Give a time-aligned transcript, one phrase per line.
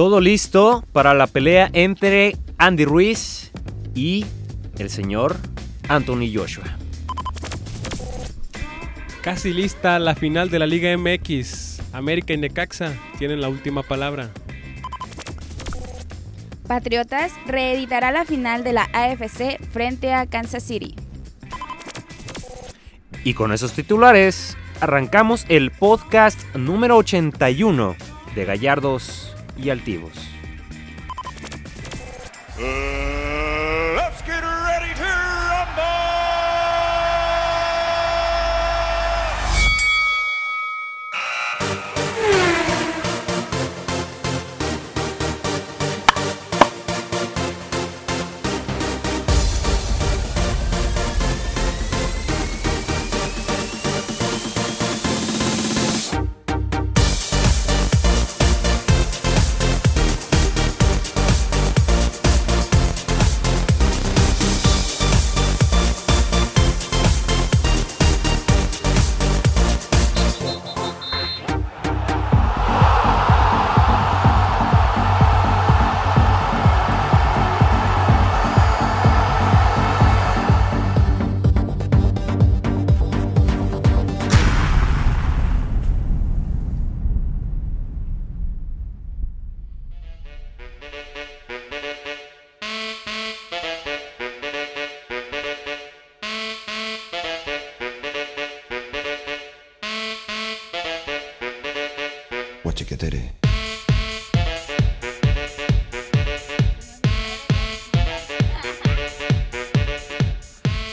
[0.00, 3.50] Todo listo para la pelea entre Andy Ruiz
[3.94, 4.24] y
[4.78, 5.36] el señor
[5.90, 6.64] Anthony Joshua.
[9.20, 11.82] Casi lista la final de la Liga MX.
[11.92, 14.30] América y Necaxa tienen la última palabra.
[16.66, 20.94] Patriotas reeditará la final de la AFC frente a Kansas City.
[23.22, 27.96] Y con esos titulares, arrancamos el podcast número 81
[28.34, 29.29] de Gallardos
[29.62, 30.29] y Altivos.
[102.70, 103.32] Guachiquetere.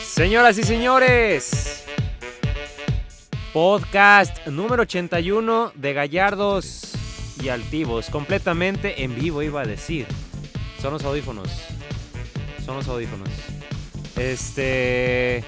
[0.02, 1.86] Señoras y señores,
[3.54, 6.94] podcast número 81 de Gallardos
[7.44, 10.08] y Altivos, completamente en vivo iba a decir.
[10.82, 11.52] Son los audífonos.
[12.66, 13.30] Son los audífonos.
[14.16, 15.44] Este,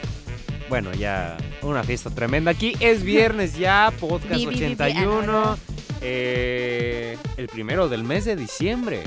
[0.69, 2.75] bueno, ya una fiesta tremenda aquí.
[2.79, 5.57] Es viernes ya, podcast bi, bi, 81.
[5.99, 9.03] Ah, eh, el primero del mes de diciembre.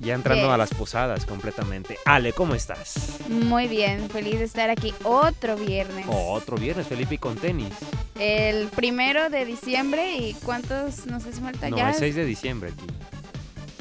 [0.00, 1.96] Ya entrando a las posadas completamente.
[2.04, 3.20] Ale, ¿cómo estás?
[3.30, 6.04] Muy bien, feliz de estar aquí otro viernes.
[6.08, 7.72] Otro viernes, Felipe, y con tenis.
[8.18, 11.88] El primero de diciembre y cuántos nos hace falta No, ya.
[11.90, 12.86] el 6 de diciembre aquí.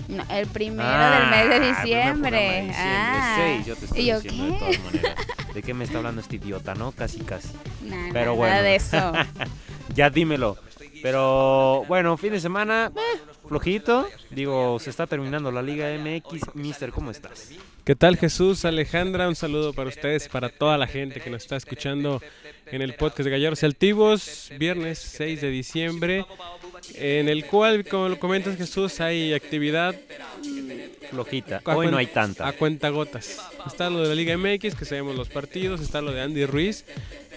[0.07, 2.31] No, el primero Ah, del mes de primer diciembre.
[2.31, 3.35] programa de diciembre, Ah.
[3.37, 4.59] seis, yo te estoy ¿Y yo diciendo de qué?
[4.59, 5.15] todas maneras.
[5.53, 6.91] ¿De qué me está hablando este idiota, no?
[6.93, 7.49] Casi, casi.
[7.83, 8.61] Nah, Pero nada bueno.
[8.61, 9.11] de eso.
[9.93, 10.57] Ya dímelo.
[11.03, 12.89] Pero bueno, fin de semana
[13.53, 14.09] flojito.
[14.31, 16.55] Digo, se está terminando la Liga MX.
[16.55, 17.51] Mister, ¿cómo estás?
[17.83, 19.27] ¿Qué tal Jesús, Alejandra?
[19.27, 22.19] Un saludo para ustedes, para toda la gente que nos está escuchando
[22.65, 26.25] en el podcast de Gallardos Altivos, viernes 6 de diciembre,
[26.95, 29.93] en el cual, como lo comentas Jesús, hay actividad
[31.11, 31.61] Flojita.
[31.63, 32.47] a Hoy no hay tanta.
[32.47, 33.39] A cuenta gotas.
[33.67, 36.85] Está lo de la Liga MX, que sabemos los partidos, está lo de Andy Ruiz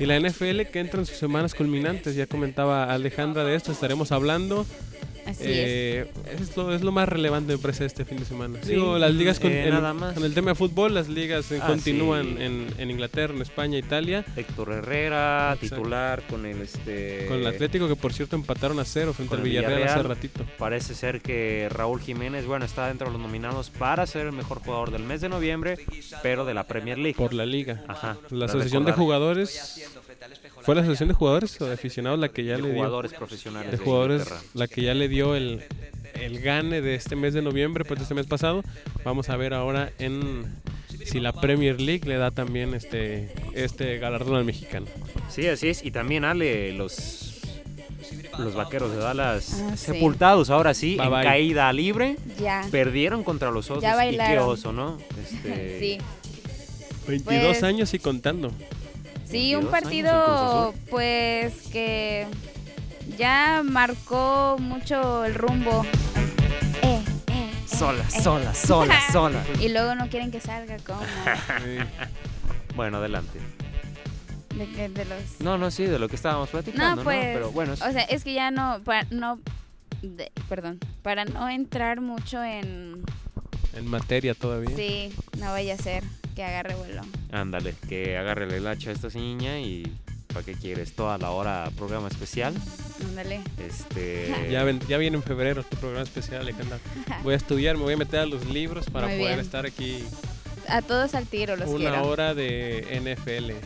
[0.01, 2.15] y la NFL que entra en sus semanas culminantes.
[2.15, 4.65] Ya comentaba Alejandra de esto, estaremos hablando.
[5.27, 6.07] Así Eh,
[6.41, 8.59] es, lo, es lo más relevante me parece este fin de semana.
[8.63, 10.15] Sí, Digo, las ligas con, eh, en- nada más.
[10.15, 12.43] con el tema de fútbol, las ligas eh, Ah, continúan sí.
[12.45, 14.25] en, en Inglaterra, en España, Italia.
[14.37, 15.77] Héctor Herrera, Exacto.
[15.77, 17.27] titular con el este.
[17.27, 20.45] Con el Atlético que por cierto empataron a cero frente con al Villarreal, hace ratito.
[20.59, 24.61] Parece ser que Raúl Jiménez, bueno, está dentro de los nominados para ser el mejor
[24.61, 25.79] jugador del mes de noviembre,
[26.23, 27.17] pero de la Premier League.
[27.17, 27.83] Por la liga.
[27.89, 28.17] Ajá.
[28.31, 29.83] La asociación de jugadores.
[30.63, 32.77] ¿Fue la asociación de jugadores o de aficionados la que ya de le dio?
[32.79, 33.71] jugadores profesionales.
[33.71, 35.63] de jugadores la que ya le dio el,
[36.15, 38.63] el gane de este mes de noviembre, pues de este mes pasado.
[39.05, 40.45] Vamos a ver ahora en
[41.05, 44.87] si la Premier League le da también este este galardón al mexicano.
[45.31, 45.85] Sí, así es.
[45.85, 47.41] Y también, Ale, los,
[48.39, 49.93] los vaqueros de Dallas Ah, sí.
[49.93, 51.23] sepultados ahora sí, Bye, en bye.
[51.23, 52.17] caída libre.
[52.41, 52.67] Ya.
[52.73, 53.83] Perdieron contra los osos.
[53.83, 54.49] Ya y qué bailaron.
[54.49, 54.99] oso, ¿no?
[55.45, 55.99] Este, Sí.
[57.07, 58.51] 22 Pues- años y contando.
[59.29, 62.27] Sí, 22 un partido pues que
[63.19, 65.85] ya marcó mucho el rumbo.
[66.83, 68.21] Eh, eh, eh, Sola, eh.
[68.23, 69.43] sola, sola, sola.
[69.61, 71.79] Y luego no quieren que salga como Sí.
[72.75, 73.41] Bueno, adelante.
[74.55, 76.97] de, los No, no, sí, de lo que estábamos platicando, ¿no?
[76.97, 79.39] No, pues, Pero bueno, es- O sea, es que ya no, para, no,
[80.03, 83.03] de- perdón, para no entrar mucho en,
[83.75, 84.75] En materia todavía.
[84.77, 86.05] sí, no vaya a ser
[86.37, 87.03] que agarre vuelo.
[87.33, 89.91] ándale, que agárrele el hacha a esta niña y
[90.33, 90.93] ¿para qué quieres?
[90.93, 92.55] Toda la hora programa especial.
[93.09, 93.41] Ándale.
[93.59, 94.33] Este.
[94.51, 96.79] Ya, ven- ya viene en febrero tu programa especial, Alejandra.
[97.25, 99.41] Voy a estudiar, me voy a meter a los libros para Muy poder bien.
[99.45, 100.05] estar aquí
[100.69, 102.07] A todos al tiro los una quiero.
[102.07, 103.47] hora de NFL.
[103.49, 103.63] Pero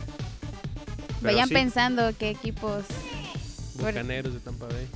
[1.21, 1.53] Vayan sí.
[1.53, 2.85] pensando qué equipos.
[3.77, 4.87] Por- Bucaneros de Tampa Bay.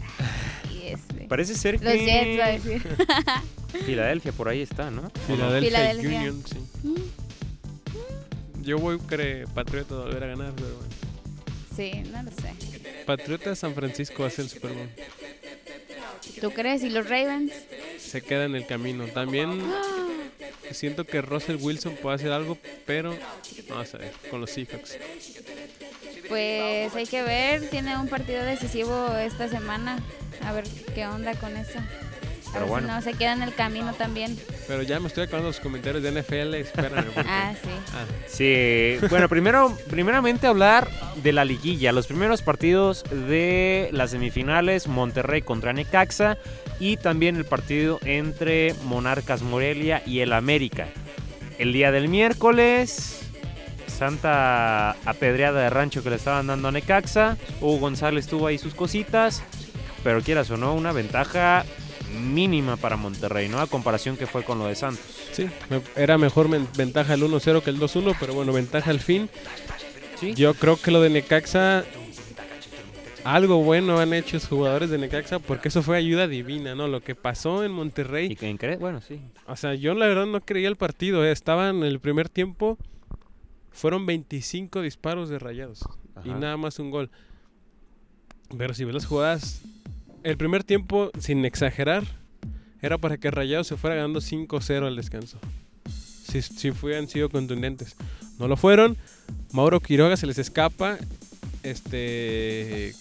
[0.74, 2.98] y este, Parece ser Los que Jets, va a decir.
[3.86, 5.10] Filadelfia por ahí está, ¿no?
[5.28, 6.20] Philadelphia, Filadelfia.
[6.20, 6.58] Union, sí.
[8.66, 10.90] Yo voy cre Patriotas a volver a ganar, pero bueno.
[11.76, 13.04] Sí, no lo sé.
[13.06, 14.90] Patriotas San Francisco hace el Super Bowl.
[16.42, 16.82] ¿Tú crees?
[16.84, 17.54] ¿Y los Ravens?
[18.00, 19.06] Se queda en el camino.
[19.06, 19.62] También
[20.72, 22.58] siento que Russell Wilson puede hacer algo,
[22.88, 23.16] pero
[23.70, 24.98] vamos a ver, con los Seahawks.
[26.28, 27.70] Pues hay que ver.
[27.70, 30.00] Tiene un partido decisivo esta semana.
[30.42, 30.66] A ver
[30.96, 31.80] qué onda con eso.
[32.56, 32.88] Pero bueno.
[32.88, 34.38] no se queda en el camino también.
[34.68, 37.06] Pero ya me estoy acabando los comentarios de NFL, espérame.
[37.14, 37.70] porque- Ah, sí.
[37.94, 40.90] Ah, Sí, bueno, primero, primeramente hablar
[41.22, 46.38] de la liguilla, los primeros partidos de las semifinales, Monterrey contra Necaxa
[46.80, 50.88] y también el partido entre Monarcas Morelia y el América.
[51.60, 53.22] El día del miércoles,
[53.88, 58.74] santa apedreada de rancho que le estaban dando a Necaxa, Hugo González tuvo ahí sus
[58.76, 59.42] cositas,
[60.04, 61.64] pero quieras o no, una ventaja
[62.16, 63.60] mínima para Monterrey, ¿no?
[63.60, 65.04] A comparación que fue con lo de Santos.
[65.32, 65.48] sí,
[65.96, 69.30] era mejor ventaja el 1-0 que el 2-1, pero bueno, ventaja al fin.
[70.20, 70.34] Sí.
[70.34, 71.84] Yo creo que lo de Necaxa,
[73.26, 76.88] algo bueno han hecho los jugadores de Necaxa, porque eso fue ayuda divina, ¿no?
[76.88, 78.32] Lo que pasó en Monterrey.
[78.32, 78.80] ¿Y que en?
[78.80, 79.20] Bueno, sí.
[79.48, 81.26] O sea, yo la verdad no creía el partido.
[81.26, 81.32] eh.
[81.32, 82.78] Estaba en el primer tiempo.
[83.72, 85.80] Fueron 25 disparos de rayados.
[86.24, 87.10] Y nada más un gol.
[88.58, 89.62] Pero si ves las jugadas.
[90.26, 92.04] El primer tiempo, sin exagerar,
[92.82, 95.38] era para que Rayados se fuera ganando 5-0 al descanso.
[96.28, 97.96] Si, si hubieran sido contundentes.
[98.40, 98.98] No lo fueron.
[99.52, 100.98] Mauro Quiroga se les escapa.
[101.62, 102.96] Este.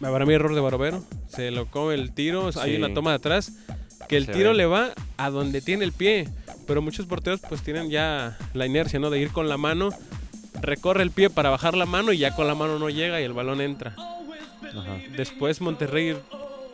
[0.00, 1.04] Para mí, error de Barbero.
[1.28, 2.48] Se lo come el tiro.
[2.58, 3.52] Hay una toma de atrás.
[4.08, 4.56] Que el Se tiro ve.
[4.56, 6.26] le va a donde tiene el pie.
[6.66, 9.10] Pero muchos porteros, pues tienen ya la inercia, ¿no?
[9.10, 9.90] De ir con la mano.
[10.62, 13.24] Recorre el pie para bajar la mano y ya con la mano no llega y
[13.24, 13.94] el balón entra.
[14.76, 14.98] Ajá.
[15.16, 16.16] Después Monterrey,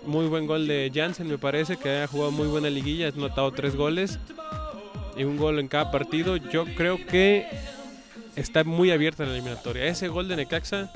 [0.05, 3.50] muy buen gol de Jansen, me parece, que ha jugado muy buena liguilla, ha notado
[3.52, 4.19] tres goles
[5.17, 6.37] y un gol en cada partido.
[6.37, 7.46] Yo creo que
[8.37, 9.87] está muy abierta la eliminatoria.
[9.87, 10.91] Ese gol de Necaxa,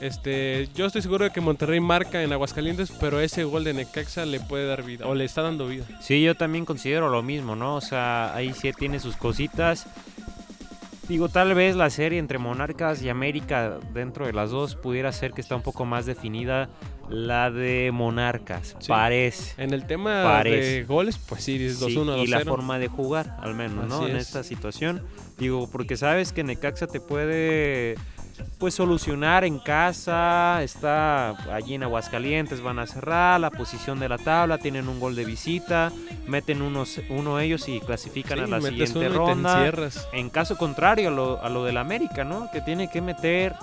[0.00, 4.24] este, yo estoy seguro de que Monterrey marca en Aguascalientes, pero ese gol de Necaxa
[4.24, 5.84] le puede dar vida, o le está dando vida.
[6.00, 7.76] Sí, yo también considero lo mismo, ¿no?
[7.76, 9.86] O sea, ahí sí tiene sus cositas.
[11.08, 15.32] Digo, tal vez la serie entre Monarcas y América dentro de las dos pudiera ser
[15.32, 16.70] que está un poco más definida
[17.10, 18.88] la de Monarcas, Sí.
[18.88, 19.62] parece.
[19.62, 20.70] En el tema Parece.
[20.78, 22.44] de goles, pues sí, es 2-1, Sí, y la 2-0.
[22.50, 24.06] forma de jugar, al menos, ¿no?
[24.08, 24.22] En es.
[24.28, 25.02] esta situación.
[25.36, 27.96] Digo, porque sabes que Necaxa te puede
[28.58, 34.18] pues solucionar en casa, está allí en Aguascalientes, van a cerrar la posición de la
[34.18, 35.92] tabla, tienen un gol de visita,
[36.26, 39.70] meten unos, uno ellos y clasifican a la siguiente ronda.
[40.12, 42.50] En caso contrario a lo, a lo del América, ¿no?
[42.50, 43.54] Que tiene que meter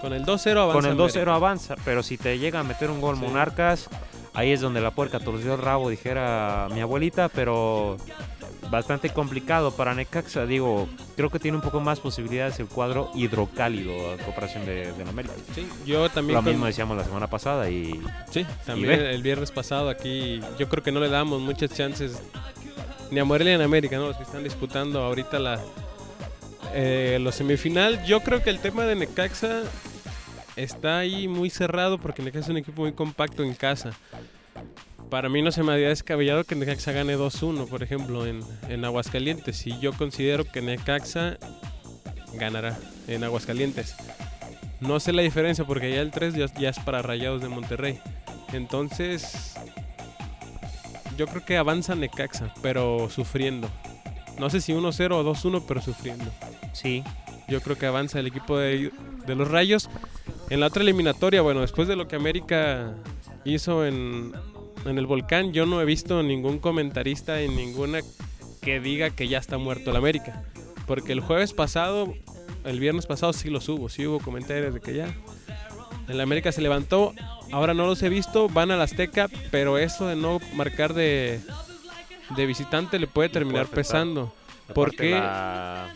[0.00, 1.34] Con el 2-0 avanza con el 2-0 América.
[1.34, 3.22] avanza, pero si te llega a meter un gol Sí.
[3.22, 3.88] Monarcas,
[4.34, 7.96] ahí es donde la puerca torció el rabo, dijera mi abuelita, pero
[8.70, 10.46] bastante complicado para Necaxa.
[10.46, 15.08] Digo, creo que tiene un poco más posibilidades el cuadro hidrocálido a comparación de, del
[15.08, 15.34] América.
[15.54, 19.50] Sí, yo también Lo con- mismo decíamos la semana pasada y Sí, también el viernes
[19.50, 22.22] pasado aquí yo creo que no le damos muchas chances
[23.10, 24.06] ni a Morelia ni a América, ¿no?
[24.06, 25.60] Los que están disputando ahorita la
[26.74, 28.02] eh, los semifinal.
[28.06, 29.62] Yo creo que el tema de Necaxa
[30.56, 33.92] está ahí muy cerrado porque Necaxa es un equipo muy compacto en casa.
[35.10, 38.84] Para mí no se me había descabellado que Necaxa gane 2-1, por ejemplo, en, en
[38.84, 39.66] Aguascalientes.
[39.66, 41.38] Y yo considero que Necaxa
[42.34, 42.78] ganará
[43.08, 43.94] en Aguascalientes.
[44.80, 48.00] No sé la diferencia porque ya el 3 ya, ya es para Rayados de Monterrey.
[48.52, 49.54] Entonces,
[51.16, 53.68] yo creo que avanza Necaxa, pero sufriendo.
[54.38, 56.30] No sé si 1-0 o 2-1, pero sufriendo.
[56.72, 57.04] sí,
[57.48, 58.90] Yo creo que avanza el equipo de,
[59.26, 59.90] de los Rayos.
[60.50, 62.94] En la otra eliminatoria, bueno, después de lo que América
[63.44, 64.32] hizo en,
[64.84, 68.00] en el volcán, yo no he visto ningún comentarista en ninguna
[68.60, 70.44] que diga que ya está muerto el América.
[70.86, 72.14] Porque el jueves pasado,
[72.64, 75.14] el viernes pasado sí los hubo, sí hubo comentarios de que ya.
[76.08, 77.14] El América se levantó,
[77.52, 81.40] ahora no los he visto, van al Azteca, pero eso de no marcar de,
[82.36, 84.32] de visitante le puede terminar pesando.
[84.74, 85.94] Porque la,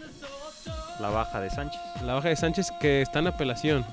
[1.00, 1.80] la baja de Sánchez.
[2.04, 3.84] la baja de Sánchez que está en apelación.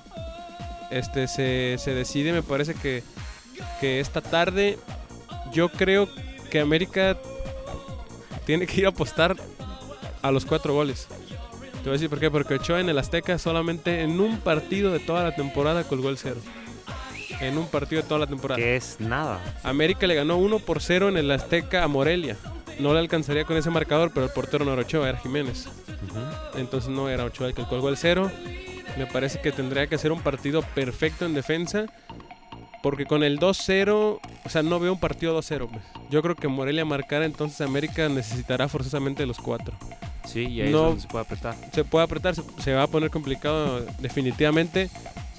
[0.91, 3.03] Este se, se decide, me parece que,
[3.79, 4.77] que esta tarde.
[5.51, 6.07] Yo creo
[6.49, 7.17] que América
[8.45, 9.35] tiene que ir a apostar
[10.21, 11.07] a los cuatro goles.
[11.83, 12.31] Te voy a decir por qué.
[12.31, 16.17] Porque Ochoa en el Azteca solamente en un partido de toda la temporada colgó el
[16.17, 16.39] cero.
[17.41, 18.57] En un partido de toda la temporada.
[18.57, 19.39] Que es nada.
[19.63, 22.37] América le ganó 1 por 0 en el Azteca a Morelia.
[22.79, 25.67] No le alcanzaría con ese marcador, pero el portero no era Ochoa, era Jiménez.
[26.55, 28.31] Entonces no era Ochoa el que colgó el cero.
[28.97, 31.85] Me parece que tendría que ser un partido perfecto en defensa.
[32.81, 35.69] Porque con el 2-0, o sea, no veo un partido 2-0.
[35.69, 35.83] pues.
[36.09, 39.73] Yo creo que Morelia marcará, entonces América necesitará forzosamente los cuatro.
[40.25, 40.79] Sí, y ahí No.
[40.79, 41.55] es donde se puede apretar.
[41.71, 44.89] Se puede apretar, se, se va a poner complicado definitivamente.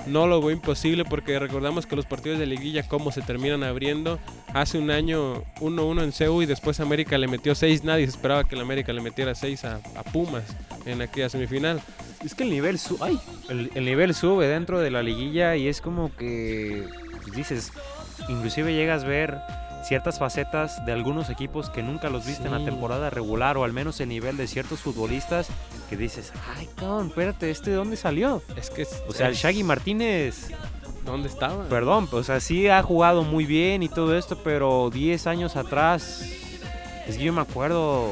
[0.06, 4.18] No lo veo imposible porque recordamos que los partidos de liguilla, cómo se terminan abriendo.
[4.52, 7.84] Hace un año 1-1 en CEU y después América le metió 6.
[7.84, 10.44] Nadie esperaba que el América le metiera 6 a, a Pumas
[10.84, 11.80] en aquella semifinal.
[12.25, 13.16] Es que el nivel sube.
[13.49, 16.84] El, el nivel sube dentro de la liguilla y es como que.
[17.23, 17.73] pues, dices.
[18.28, 19.38] Inclusive llegas a ver
[19.85, 23.73] ciertas facetas de algunos equipos que nunca los viste en la temporada regular o al
[23.73, 25.49] menos el nivel de ciertos futbolistas
[25.91, 28.43] que dices, ay, cabrón, espérate, ¿este de dónde salió?
[28.57, 28.87] Es que.
[29.09, 30.50] O sea, el Shaggy Martínez,
[31.05, 31.64] ¿Dónde estaba?
[31.69, 36.23] perdón, o sea, sí ha jugado muy bien y todo esto, pero 10 años atrás,
[37.07, 38.11] es que yo me acuerdo,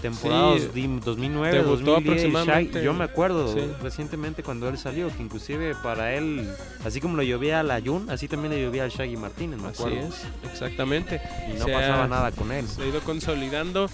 [0.00, 3.60] temporadas Sí, de 2009, debutó 2010, Shaggy, aproximadamente- yo me acuerdo sí.
[3.82, 6.48] recientemente cuando él salió, que inclusive para él,
[6.84, 9.68] así como lo llovía a la Jun, así también le llovía al Shaggy Martínez, me
[9.68, 10.08] Así acuerdo.
[10.08, 10.14] es,
[10.52, 11.20] exactamente.
[11.48, 12.66] Y no Se pasaba ha- nada con él.
[12.68, 13.88] Se ha ido consolidando.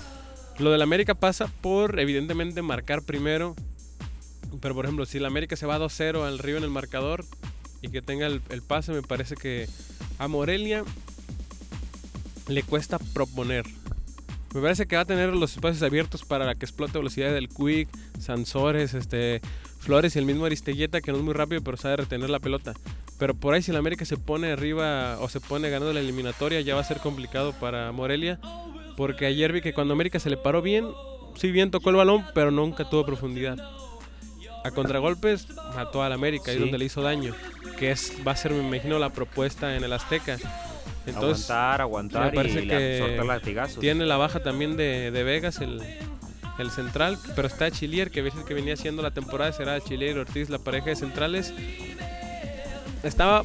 [0.59, 3.57] Lo del América pasa por, evidentemente, marcar primero.
[4.61, 7.25] Pero, por ejemplo, si el América se va 2-0 al Río en el marcador
[7.83, 9.69] y que tenga el, el pase, me parece que
[10.19, 10.85] a Morelia
[12.49, 13.65] le cuesta proponer.
[14.55, 17.89] Me parece que va a tener los espacios abiertos para que explote velocidad del Quick,
[18.21, 19.41] Sansores, este,
[19.81, 22.73] Flores y el mismo Aristeguieta, que no es muy rápido, pero sabe retener la pelota.
[23.19, 26.61] Pero por ahí si el América se pone arriba o se pone ganando la eliminatoria,
[26.61, 28.39] ya va a ser complicado para Morelia.
[28.97, 30.87] Porque ayer vi que cuando América se le paró bien,
[31.35, 33.57] sí bien tocó el balón, pero nunca tuvo profundidad.
[34.65, 36.63] A contragolpes mató al América, ahí Sí.
[36.63, 37.35] donde le hizo daño.
[37.79, 40.39] Que es, va a ser, me imagino, la propuesta en el Azteca.
[41.07, 43.81] Entonces, aguantar, aguantar me parece y que soltar latigazos.
[43.81, 45.81] tiene la baja también de, de Vegas, el,
[46.59, 50.17] el central, pero está Chilier, que a veces que venía haciendo la temporada será Chilier
[50.17, 51.53] y Ortiz, la pareja de centrales.
[53.03, 53.43] Estaba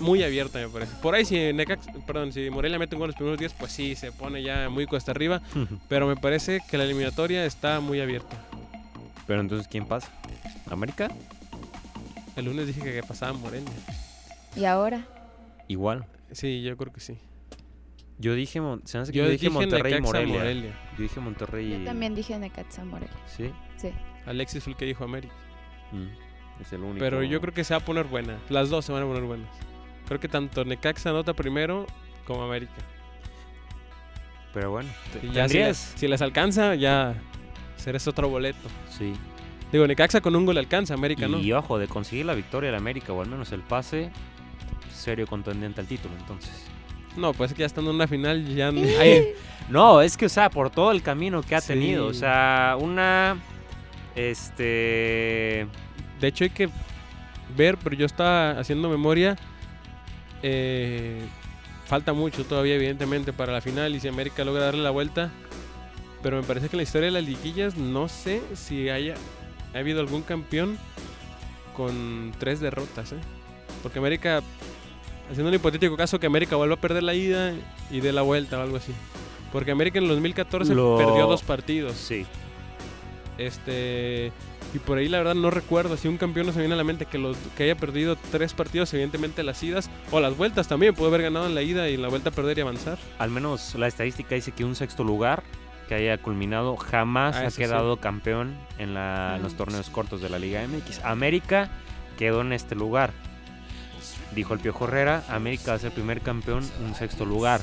[0.00, 0.92] muy abierta, me parece.
[1.00, 3.72] Por ahí, si, Necax- perdón, si Morelia mete un gol en los primeros 10, pues
[3.72, 5.40] sí, se pone ya muy cuesta arriba.
[5.88, 8.36] Pero me parece que la eliminatoria está muy abierta.
[9.26, 10.08] Pero entonces, ¿quién pasa?
[10.70, 11.08] ¿América?
[12.36, 13.70] El lunes dije que pasaba Morelia.
[14.56, 15.04] ¿Y ahora?
[15.68, 16.04] Igual.
[16.36, 17.16] Sí, yo creo que sí.
[18.18, 20.38] Yo dije, Mon- se me hace que Yo yo dije dije Monterrey Morelia.
[20.38, 20.70] Morelia.
[20.96, 21.78] Yo dije Monterrey y...
[21.78, 23.14] Yo también dije Necaxa Morelia.
[23.26, 23.50] Sí.
[23.76, 23.90] Sí.
[24.26, 25.32] Alexis fue el que dijo América.
[25.92, 26.98] Mm, Es el único.
[26.98, 28.36] Pero yo creo que se va a poner buena.
[28.50, 29.48] Las dos se van a poner buenas.
[30.08, 31.86] Creo que tanto Necaxa anota primero
[32.26, 32.72] como América.
[34.52, 34.88] Pero bueno.
[35.22, 35.92] Y ya si les, ¿Tendrías?
[35.96, 37.14] si les alcanza, ya
[37.76, 38.68] será ese otro boleto.
[38.90, 39.12] Sí.
[39.72, 41.38] Digo, Necaxa con un gol alcanza, América no.
[41.38, 44.10] Y ojo, de conseguir la victoria del América o al menos el pase,
[44.96, 46.50] serio contendiente al título, entonces.
[47.16, 48.68] No, pues que ya estando en una final ya...
[49.00, 49.28] Ay,
[49.68, 51.68] No, es que, o sea, por todo el camino que ha Sí.
[51.68, 53.36] tenido, o sea, una.
[54.14, 55.66] Este.
[56.20, 56.68] de hecho hay que
[57.56, 59.36] ver, pero yo estaba haciendo memoria.
[60.42, 61.20] eh,
[61.86, 65.30] falta mucho todavía, evidentemente, para la final y si América logra darle la vuelta.
[66.22, 69.14] Pero me parece que en la historia de las liguillas no sé si haya
[69.74, 70.78] ha habido algún campeón
[71.74, 73.12] con tres derrotas.
[73.12, 73.16] ¿eh?
[73.82, 74.42] Porque América,
[75.30, 77.52] haciendo un hipotético caso que América vuelva a perder la ida
[77.90, 78.92] y de la vuelta o algo así.
[79.52, 81.94] Porque América en el 2014 Lo- perdió dos partidos.
[81.96, 82.26] Sí.
[83.38, 84.32] Este.
[84.74, 86.84] Y por ahí la verdad no recuerdo si un campeón no se viene a la
[86.84, 90.94] mente que, los, que haya perdido tres partidos, evidentemente las idas o las vueltas también.
[90.94, 92.98] Puede haber ganado en la ida y en la vuelta perder y avanzar.
[93.18, 95.42] Al menos la estadística dice que un sexto lugar
[95.88, 97.58] que haya culminado jamás Ah, ha sí.
[97.62, 99.56] quedado campeón en, la- los Mm.
[99.56, 101.02] torneos cortos de la Liga MX.
[101.04, 101.70] América
[102.18, 103.12] quedó en este lugar.
[104.36, 107.60] Dijo el Piojo Herrera, América va a ser primer campeón, un sexto lugar.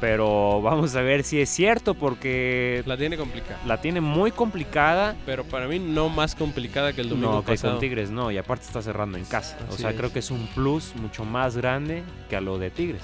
[0.00, 3.58] Pero vamos a ver si es cierto porque La tiene complicada.
[3.64, 5.14] la tiene muy complicada.
[5.24, 7.74] Pero para mí no más complicada que el domingo No, que pasado.
[7.74, 9.56] con Tigres no, y aparte está cerrando en casa.
[9.70, 9.96] o sea, es.
[9.96, 13.02] creo que es un plus mucho más grande que a lo de Tigres.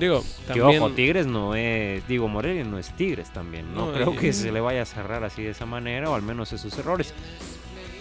[0.00, 0.82] Digo, Que también.
[0.82, 3.72] ojo, Tigres no es, digo, Morelia no es Tigres también.
[3.74, 6.14] No, No, creo y- que se le vaya a cerrar así de esa manera, o
[6.14, 7.14] al menos esos errores.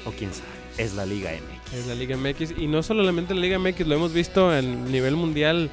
[0.06, 0.48] O quién sabe,
[0.80, 1.61] es la Liga MX.
[1.74, 2.54] Es la Liga MX.
[2.58, 5.70] Y no solamente la Liga MX, lo hemos visto a nivel mundial.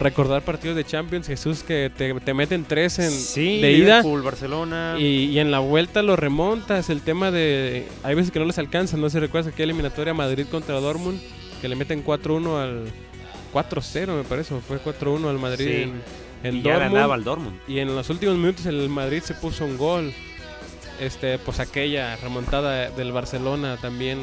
[0.00, 3.98] Recordar partidos de Champions, Jesús, que te, te meten tres en, sí, de ida.
[4.00, 4.96] Liverpool, Barcelona.
[4.98, 6.90] Y, y en la vuelta lo remontas.
[6.90, 7.86] El tema de.
[8.02, 8.96] Hay veces que no les alcanza.
[8.96, 11.20] No sé si recuerdas aquí eliminatoria Madrid contra Dortmund.
[11.60, 12.84] Que le meten 4-1 al.
[13.52, 14.56] 4-0, me parece.
[14.66, 15.82] Fue 4-1 al Madrid Sí.
[15.82, 16.02] en,
[16.42, 17.56] en y ya ganaba el Dortmund.
[17.68, 20.12] Y en los últimos minutos el Madrid se puso un gol.
[21.00, 24.18] Este, pues aquella remontada del Barcelona también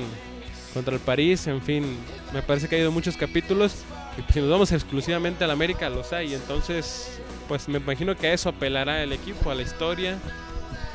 [0.74, 1.48] contra el París.
[1.48, 1.98] En fin,
[2.34, 3.76] me parece que ha habido muchos capítulos.
[4.18, 6.34] Y pues, si nos vamos exclusivamente al América, los hay.
[6.34, 10.18] Entonces, pues me imagino que a eso apelará el equipo, a la historia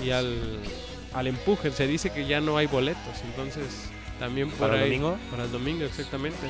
[0.04, 0.36] y al,
[1.14, 1.70] al empuje.
[1.70, 3.02] Se dice que ya no hay boletos.
[3.24, 3.64] Entonces,
[4.18, 5.18] también por ¿Para el domingo?
[5.30, 6.46] Para el domingo, exactamente.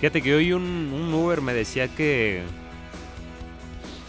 [0.00, 2.42] Fíjate que hoy un, un Uber me decía que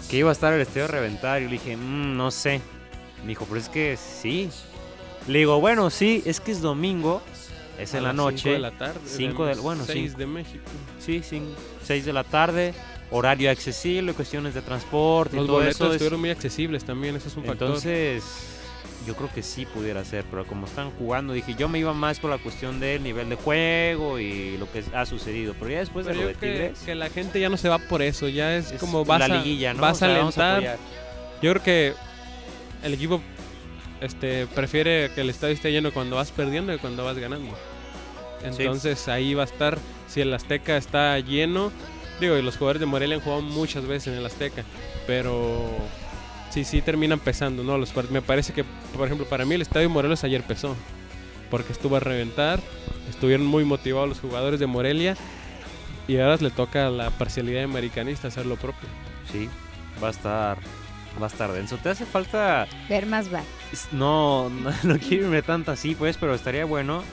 [0.10, 2.62] que iba a estar el estadio a reventar y le dije, "Mm, no sé.
[3.24, 4.50] Me dijo, pero es que sí.
[5.27, 7.22] Le digo, bueno, sí, es que es domingo,
[7.79, 8.51] es A en la noche.
[8.51, 8.99] de la tarde.
[9.05, 10.17] cinco de- bueno, 6 cinco.
[10.19, 10.63] de México.
[10.99, 11.41] Sí, sí,
[11.83, 12.73] 6 de la tarde,
[13.11, 15.85] horario accesible, cuestiones de transporte Los y todo boletos eso.
[15.87, 17.67] es- estuvieron muy accesibles también, eso es un factor.
[17.67, 18.23] Entonces,
[19.05, 22.19] yo creo que sí pudiera ser, pero como están jugando, dije, yo me iba más
[22.19, 26.05] por la cuestión del nivel de juego y lo que ha sucedido, pero ya después
[26.05, 28.01] de Pero lo yo de Tigres, que, que la gente ya no se va por
[28.01, 29.81] eso, ya es, es como vas la a, liguilla, ¿no?
[29.81, 30.53] vas O sea, a alentar.
[30.55, 30.77] apoyar.
[31.41, 31.93] yo creo que
[32.83, 33.21] el equipo
[34.03, 37.57] este, prefiere que el estadio esté lleno cuando vas perdiendo que cuando vas ganando.
[38.43, 41.72] Entonces ahí va a estar, si el Azteca está lleno,
[42.19, 44.63] digo, y los jugadores de Morelia han jugado muchas veces en el Azteca,
[45.07, 45.69] pero
[46.50, 47.77] sí, sí terminan pesando, ¿no?
[47.77, 48.65] Los, me parece que,
[48.98, 50.75] por ejemplo, para mí el estadio Morelos ayer pesó,
[51.50, 52.60] porque estuvo a reventar,
[53.10, 55.15] estuvieron muy motivados los jugadores de Morelia,
[56.05, 58.89] y ahora le toca a la parcialidad americanista hacer lo propio.
[59.31, 59.48] Sí,
[60.03, 60.57] va a estar,
[61.22, 61.77] va a estar denso.
[61.77, 63.41] ¿Te hace falta Ver más va.
[63.72, 67.03] Es- No, no, no quiero irme tanto así, pues, pero estaría bueno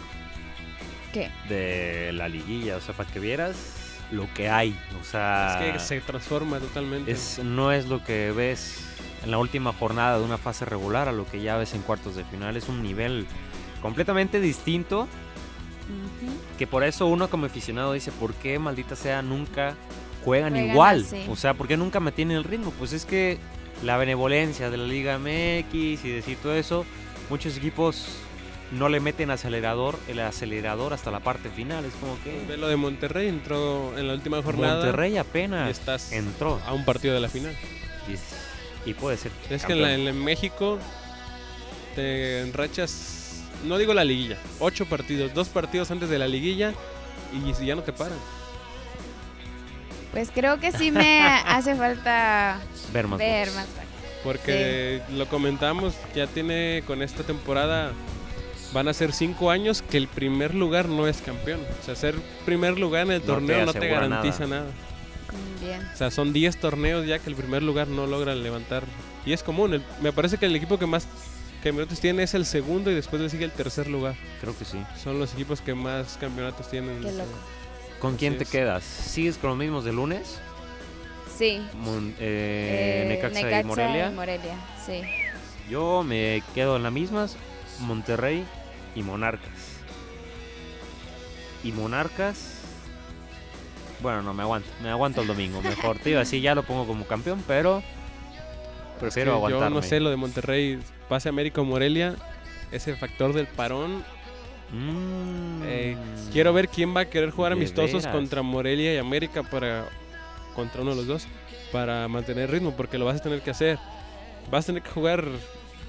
[1.12, 1.30] ¿Qué?
[1.48, 3.76] de la liguilla, o sea, para que vieras
[4.12, 7.10] lo que hay, o sea, es que se transforma totalmente.
[7.12, 8.84] Es- no es lo que ves
[9.24, 12.16] en la última jornada de una fase regular a lo que ya ves en cuartos
[12.16, 13.26] de final, es un nivel
[13.82, 15.06] completamente distinto,
[16.58, 19.74] que por eso uno como aficionado dice, ¿por qué maldita sea nunca
[20.24, 21.04] juegan Juegan igual?
[21.06, 21.24] así.
[21.28, 22.70] O sea, ¿por qué nunca mantienen el ritmo?
[22.78, 23.38] Pues es que
[23.82, 26.84] la benevolencia de la Liga MX y decir todo eso,
[27.30, 28.06] muchos equipos
[28.72, 31.84] no le meten acelerador, el acelerador hasta la parte final.
[31.84, 35.70] Es como Ve que lo de Monterrey entró en la última jornada Monterrey y apenas
[35.70, 36.60] estás entró.
[36.66, 37.56] a un partido de la final.
[38.86, 39.32] Y, y puede ser.
[39.48, 40.78] Es que en, la- en México
[41.94, 46.72] te enrachas, no digo la liguilla, ocho partidos, dos partidos antes de la liguilla
[47.32, 48.18] y si ya no te paran.
[50.12, 52.58] Pues creo que sí me hace falta
[52.92, 53.18] ver más.
[53.18, 53.48] ver.
[54.24, 57.92] Porque lo comentamos, ya tiene con esta temporada,
[58.74, 61.60] van a ser cinco años que el primer lugar no es campeón.
[61.80, 64.66] O sea, ser primer lugar en el No te torneo no te, garantiza nada.
[64.66, 65.80] Mm, Bien.
[65.94, 68.82] O sea, son 10 torneos ya que el primer lugar no logra levantar.
[69.24, 69.72] Y es común.
[69.74, 71.06] el- me parece que el equipo que más
[71.62, 74.16] campeonatos tiene es el segundo y después le sigue el tercer lugar.
[74.40, 74.78] Creo que sí.
[75.02, 77.00] Son los equipos que más campeonatos tienen.
[77.00, 77.30] Qué loco.
[78.00, 78.50] ¿Con quién te es.
[78.50, 78.82] quedas?
[78.84, 80.38] ¿Sigues con los mismos de lunes?
[81.36, 81.60] Sí.
[81.74, 84.10] Mon- eh, Eh, Necaxa, y Morelia.
[84.10, 85.00] Morelia, sí.
[85.70, 87.36] Yo me quedo en las mismas,
[87.80, 88.44] Monterrey
[88.94, 89.50] y Monarcas.
[91.62, 92.58] Y Monarcas,
[94.00, 97.06] bueno, no me aguanto, me aguanto el domingo, mejor, tío, así ya lo pongo como
[97.06, 97.82] campeón, pero
[98.98, 99.66] prefiero Que aguantarme.
[99.68, 102.14] Yo no sé lo de Monterrey, pase América o Morelia,
[102.72, 104.02] ese factor del parón.
[104.72, 105.96] Mm, Eh,
[106.32, 108.16] Quiero ver quién va a querer jugar amistosos veras.
[108.16, 109.88] contra Morelia y América para
[110.54, 111.26] contra uno de los dos
[111.72, 113.78] para mantener ritmo porque lo vas a tener que hacer.
[114.50, 115.24] Vas a tener que jugar.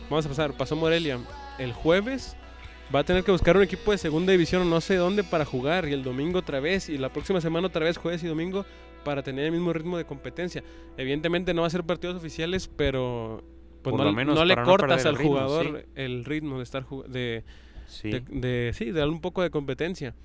[0.09, 0.53] Vamos a pasar.
[0.53, 1.19] Pasó Morelia
[1.59, 2.35] el jueves.
[2.93, 5.45] Va a tener que buscar un equipo de segunda división o no sé dónde para
[5.45, 8.65] jugar y el domingo otra vez y la próxima semana otra vez jueves y domingo
[9.05, 10.61] para tener el mismo ritmo de competencia.
[10.97, 13.43] Evidentemente no va a ser partidos oficiales, pero
[13.81, 16.63] pues Por no, lo menos no le no cortas al ritmo, jugador el ritmo de
[16.63, 17.43] estar de,
[17.91, 18.09] Sí.
[18.09, 20.15] de, de- sí, de darle un poco de competencia.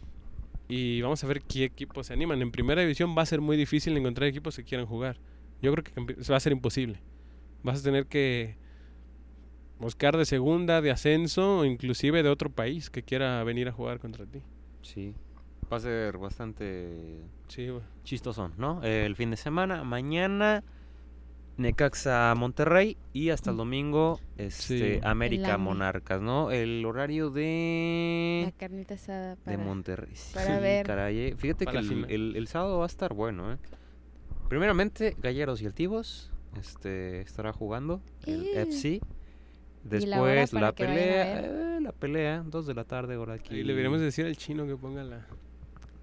[0.69, 2.41] Y vamos a ver qué equipos se animan.
[2.43, 5.19] En primera división va a ser muy difícil encontrar equipos que quieran jugar.
[5.63, 5.93] Yo creo que
[6.31, 7.01] va a ser imposible.
[7.63, 8.57] Vas a tener que
[9.79, 13.99] buscar de segunda, de ascenso, o inclusive de otro país que quiera venir a jugar
[14.01, 14.41] contra ti.
[14.83, 15.15] Sí.
[15.73, 17.69] Va a ser bastante Sí,
[18.05, 18.83] chistoso, ¿no?
[18.83, 20.63] El fin de semana, mañana
[21.59, 25.01] Necaxa Monterrey y hasta el domingo este, Sí.
[25.03, 25.57] América.
[25.57, 26.51] Monarcas, ¿no?
[26.51, 29.59] El horario de La carnita asada de para...
[29.59, 30.13] Monterrey.
[30.35, 30.87] para Sí, ver.
[30.87, 31.35] caray, eh.
[31.37, 32.11] Fíjate Para que el, final.
[32.11, 33.57] el- el sábado va a estar bueno, ¿eh?
[34.49, 38.63] Primeramente, Galleros y Altivos este, estará jugando el Eh.
[38.63, 38.89] FC.
[38.89, 43.55] ¿Y la Después la, pelea, eh, la pelea, dos de la tarde, ahora aquí.
[43.55, 45.25] Ahí le deberíamos decir al chino que ponga la,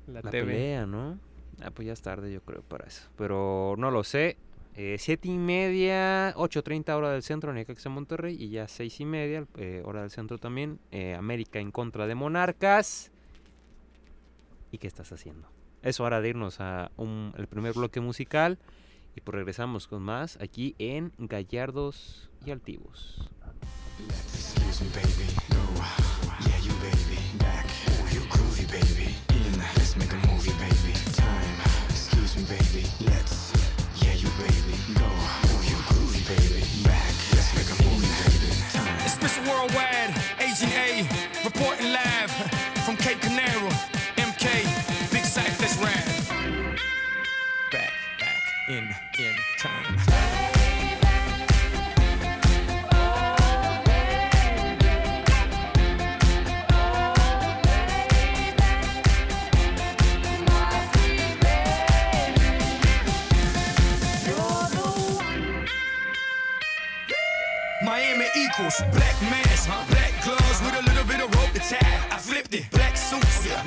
[0.08, 0.46] la, La TV.
[0.54, 1.20] pelea, ¿no?
[1.62, 3.10] Ah, pues ya es tarde, yo creo, para eso.
[3.18, 4.38] Pero no lo sé.
[4.76, 8.36] Eh, siete y media, 8.30 hora del centro, Necaxa Monterrey.
[8.40, 10.80] Y ya seis y media, eh, hora del centro también.
[10.92, 13.12] eh, América en contra de Monarcas.
[14.72, 15.48] ¿Y qué estás haciendo?
[15.84, 18.58] Es hora de irnos a un- el primer bloque musical.
[19.16, 23.30] Y pues regresamos con más aquí en Gallardos y Altivos.
[39.48, 40.03] Worldwide,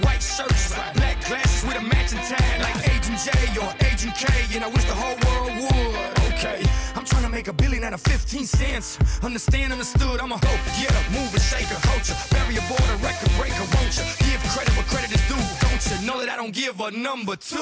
[0.02, 4.64] white shirts, black glasses with a matching tie, like Agent J or Agent K, and
[4.64, 6.32] I wish the whole world would.
[6.32, 6.62] Okay,
[6.94, 8.98] I'm trying to make a billion out of 15 cents.
[9.22, 14.04] Understand, understood, I'm a hoe, yeah, mover, shaker, culture, barrier border, record breaker, won't you?
[14.24, 16.06] Give credit where credit is due, don't you?
[16.06, 17.56] Know that I don't give a number two.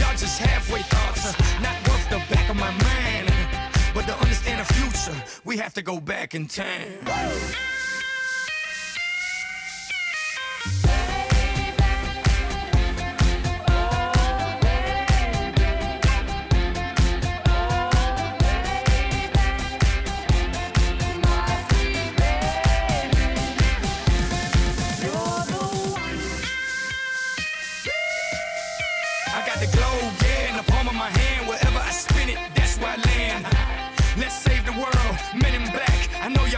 [0.00, 3.32] Y'all just halfway thoughts, uh, not worth the back of my mind.
[3.94, 7.77] But to understand the future, we have to go back in time.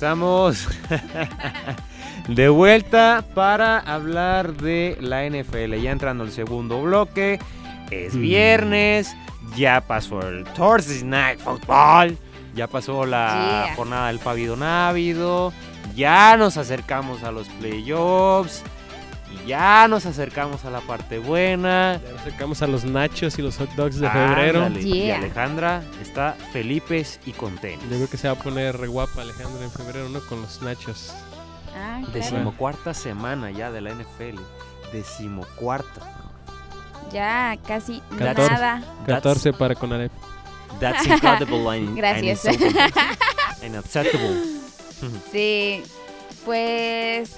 [0.00, 0.66] Estamos
[2.28, 5.74] de vuelta para hablar de la NFL.
[5.74, 7.38] Ya entrando al segundo bloque.
[7.90, 9.14] Es viernes.
[9.56, 12.16] Ya pasó el Thursday Night Football.
[12.54, 13.74] Ya pasó la Yeah.
[13.76, 15.52] jornada del pavido návido.
[15.94, 18.62] Ya nos acercamos a los playoffs.
[19.46, 22.00] Ya nos acercamos a la parte buena.
[22.04, 24.68] Ya nos acercamos a los nachos y los hot dogs de febrero.
[24.78, 25.10] Y.
[25.10, 27.84] Alejandra está felices y contenta.
[27.84, 30.20] Yo creo que se va a poner re guapa Alejandra en febrero, ¿no?
[30.20, 31.12] Con los nachos.
[31.74, 32.12] Ah, claro.
[32.12, 34.38] Decimocuarta semana ya de la NFL.
[34.92, 36.00] Decimocuarta.
[37.12, 38.50] Ya casi Catorce.
[38.52, 38.82] nada.
[39.06, 40.12] 14 para Conalep.
[40.78, 42.44] That's incredible and, Gracias.
[42.46, 44.36] and insulting and acceptable.
[45.32, 45.82] Sí,
[46.44, 47.36] pues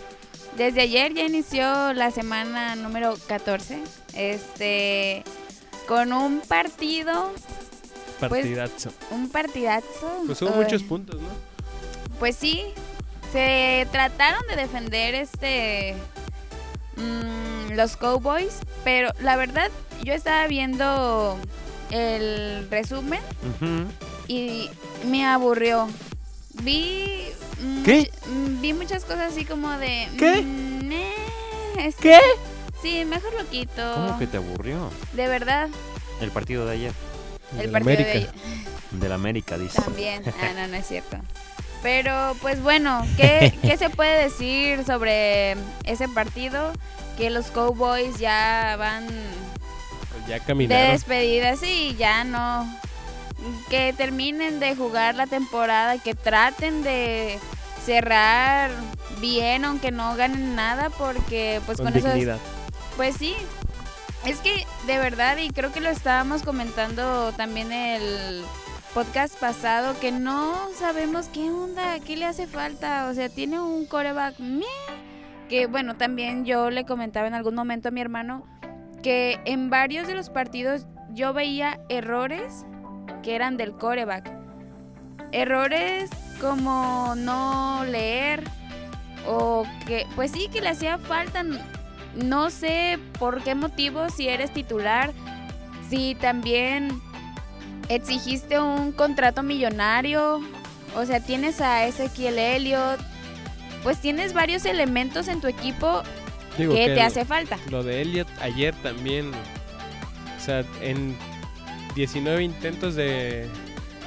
[0.56, 3.78] desde ayer ya inició la semana número 14.
[4.14, 5.24] Este,
[5.86, 7.30] con un partido,
[8.20, 8.92] Partidazo.
[9.10, 10.22] un partidazo.
[10.26, 11.28] Pues hubo muchos puntos, ¿no?
[12.18, 12.64] Pues sí,
[13.32, 15.94] se trataron de defender este
[16.96, 19.70] mm, los Cowboys, pero la verdad
[20.04, 21.36] yo estaba viendo
[21.90, 23.20] el resumen
[24.28, 24.70] y
[25.06, 25.88] me aburrió.
[26.62, 27.24] Vi
[27.84, 28.10] ¿Qué?
[28.26, 30.42] mm, vi muchas cosas así como de ¿Qué?
[30.42, 31.12] mm, meh,
[31.78, 32.18] es- ¿Qué?
[32.82, 33.82] Sí, mejor lo quito.
[33.94, 34.90] ¿Cómo que te aburrió?
[35.12, 35.68] De verdad,
[36.20, 36.92] El partido de ayer.
[37.58, 38.32] el partido América.
[38.90, 39.80] de Del América, dice.
[39.80, 40.22] También.
[40.42, 41.16] Ah, no, no es cierto.
[41.82, 46.72] Pero, pues bueno, ¿qué, qué se puede decir sobre ese partido?
[47.16, 49.06] Que los Cowboys ya van
[50.28, 50.92] Ya de caminaron.
[50.92, 52.66] despedida, sí, ya no.
[53.68, 57.38] Que terminen de jugar la temporada, que traten de
[57.84, 58.70] cerrar
[59.20, 62.38] bien, aunque no ganen nada, porque pues con con, eso dignidad.
[62.96, 63.34] pues sí.
[64.24, 68.44] Es que de verdad, y creo que lo estábamos comentando también el
[68.94, 73.08] podcast pasado, que no sabemos qué onda, qué le hace falta.
[73.08, 74.36] O sea, tiene un coreback
[75.48, 78.46] que bueno, también yo le comentaba en algún momento a mi hermano
[79.02, 82.64] que en varios de los partidos yo veía errores
[83.22, 84.30] que eran del coreback.
[85.32, 88.44] Errores como no leer
[89.26, 91.44] o que, pues sí, que le hacía falta.
[92.14, 95.12] No sé por qué motivo, si eres titular,
[95.88, 97.00] si también
[97.88, 100.40] exigiste un contrato millonario,
[100.94, 103.00] o sea, tienes a Ezequiel Elliott,
[103.82, 106.02] pues tienes varios elementos en tu equipo
[106.58, 107.58] Digo que que te hace falta.
[107.70, 109.30] Lo de Elliot ayer también.
[110.36, 111.16] O sea, en
[111.94, 113.48] 19 intentos de,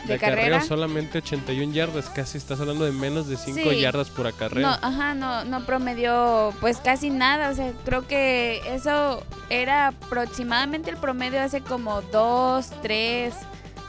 [0.06, 0.62] ¿De acarreo, carrera?
[0.62, 2.10] solamente 81 yardas.
[2.10, 3.80] Casi estás hablando de menos de 5 Sí.
[3.82, 4.66] yardas por acarreo.
[4.68, 7.50] No, ajá, no, no promedió pues casi nada.
[7.50, 13.34] O sea, creo que eso era aproximadamente el promedio hace como dos, tres,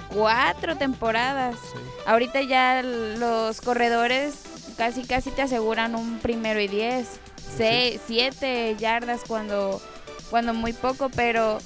[0.08, 1.56] cuatro temporadas.
[1.72, 1.78] Sí.
[2.06, 4.34] Ahorita ya los corredores
[4.76, 7.20] casi casi te aseguran un primero y diez.
[7.56, 9.80] Seis, siete yardas cuando,
[10.30, 11.58] cuando muy poco, pero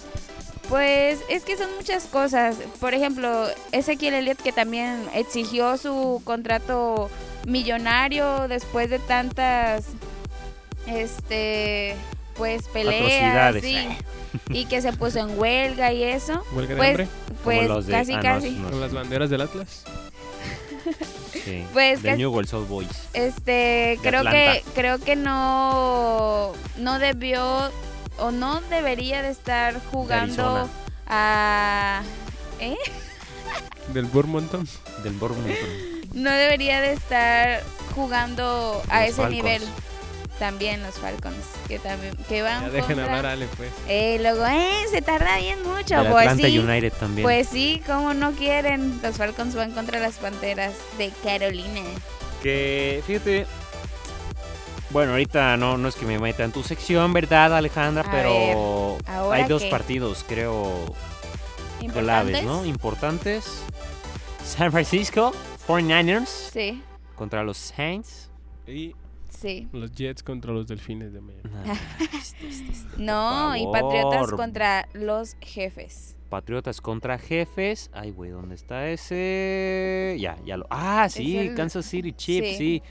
[0.71, 2.57] pues es que son muchas cosas.
[2.81, 7.11] Por ejemplo, Ezequiel Elliott que también exigió su contrato
[7.47, 9.85] millonario después de tantas
[10.87, 11.95] este
[12.37, 13.77] pues peleas sí,
[14.51, 17.09] y que se puso en huelga y eso ¿Huelga de pues hambre?
[17.45, 19.85] pues los de- casi ah, no, casi no, ¿Con las banderas del Atlas?
[21.45, 22.89] Sí, Pues de que- Newell's Old Boys.
[23.13, 24.53] Este, creo Atlanta.
[24.55, 27.71] que creo que no no debió
[28.21, 30.69] o no debería de estar jugando
[31.07, 32.03] a
[32.61, 32.77] ¿eh?
[33.93, 34.69] ¿Del Burmonton?
[35.03, 35.57] Del Bournemouth.
[36.15, 37.63] No debería de estar
[37.95, 39.33] jugando a Los ese Falcons.
[39.37, 39.63] nivel.
[40.39, 41.37] También los Falcons,
[41.69, 43.71] que también que van Ya dejen contra- hablar Ale, pues.
[43.89, 45.97] Eh, luego, eh, se tarda bien mucho.
[46.03, 47.25] Del Pues Atlanta sí, United también.
[47.27, 49.01] pues sí, como no quieren.
[49.03, 51.83] Los Falcons van contra las Panteras de Carolina.
[52.43, 53.47] Que, fíjate.
[54.91, 58.03] Bueno, ahorita no, no es que me meta en tu sección, ¿verdad, Alejandra?
[58.03, 59.71] A Pero ver, ¿ahora hay dos qué?
[59.71, 60.85] partidos, creo,
[61.81, 62.41] ¿Importantes?
[62.41, 62.65] claves, ¿no?
[62.65, 63.63] Importantes.
[64.45, 65.33] San Francisco,
[65.69, 66.83] 49ers Sí,
[67.15, 68.31] contra los Saints.
[68.67, 68.97] Y
[69.29, 69.69] sí.
[69.73, 71.43] los Jets contra los Delfines de Miami.
[72.97, 76.17] No, y Patriotas contra los jefes.
[76.29, 77.91] Patriotas contra jefes.
[77.93, 80.17] Ay, güey, ¿dónde está ese?
[80.19, 80.67] Ya, ya lo.
[80.71, 82.57] Ah, sí, el- Kansas City Chiefs, sí.
[82.57, 82.83] sí.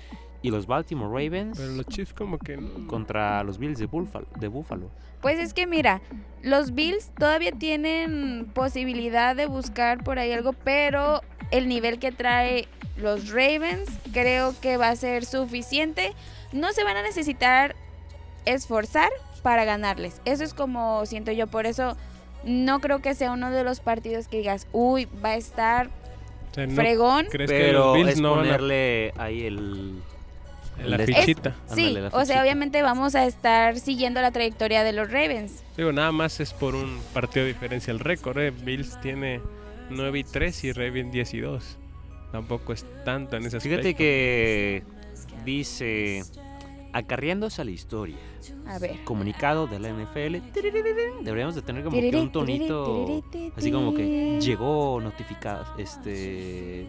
[0.41, 2.87] Y los Baltimore Ravens Pero los Chiefs como que no.
[2.87, 4.27] contra los Bills de Buffalo.
[4.39, 4.89] De Buffalo.
[5.21, 6.01] Pues es que mira,
[6.41, 11.21] los Bills todavía tienen posibilidad de buscar por ahí algo, pero
[11.51, 16.13] el nivel que trae los Ravens creo que va a ser suficiente.
[16.53, 17.75] No se van a necesitar
[18.45, 19.09] esforzar
[19.43, 20.21] para ganarles.
[20.25, 21.97] Eso es como siento yo, por eso
[22.43, 25.89] no creo que sea uno de los partidos que digas, uy, va a estar
[26.51, 27.27] O sea, no fregón.
[27.29, 30.01] ¿Crees que Pero los Bills es no van a ponerle ahí el...
[30.85, 31.55] la fichita?
[31.67, 32.41] Sí, Ándale, la o sea, fichita.
[32.41, 35.63] obviamente vamos a estar siguiendo la trayectoria de los Ravens.
[35.77, 38.37] Digo, nada más es por un partido de diferencia el récord.
[38.39, 38.51] ¿eh?
[38.51, 39.41] Bills tiene
[39.89, 41.77] 9 y 3 y Ravens 10 y 2.
[42.31, 43.67] Tampoco es tanto en aspecto.
[43.69, 44.83] Fíjate que
[45.45, 46.23] dice...
[46.91, 48.17] Acarreándose a la historia.
[48.65, 49.03] A ver.
[49.03, 50.37] Comunicado de la NFL.
[51.21, 53.23] Deberíamos de tener como que un tonito...
[53.55, 56.87] Así como que llegó notificado, este...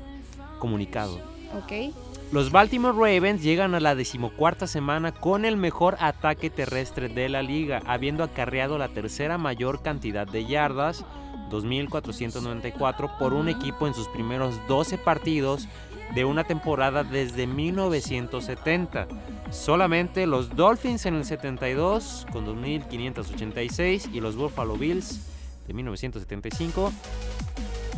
[0.59, 1.20] Comunicado.
[1.55, 1.94] Ok.
[2.33, 7.43] Los Baltimore Ravens llegan a la decimocuarta semana con el mejor ataque terrestre de la
[7.43, 11.05] liga, habiendo acarreado la tercera mayor cantidad de yardas,
[11.51, 15.66] 2.494, por un equipo en sus primeros 12 partidos
[16.14, 19.09] de una temporada desde 1970.
[19.51, 25.27] Solamente los Dolphins en el 72 con 2.586 y los Buffalo Bills
[25.66, 26.93] de 1975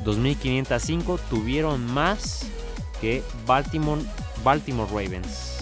[0.04, 2.50] 2.505 tuvieron más
[3.02, 4.00] que Baltimore,
[4.42, 5.58] Baltimore Ravens.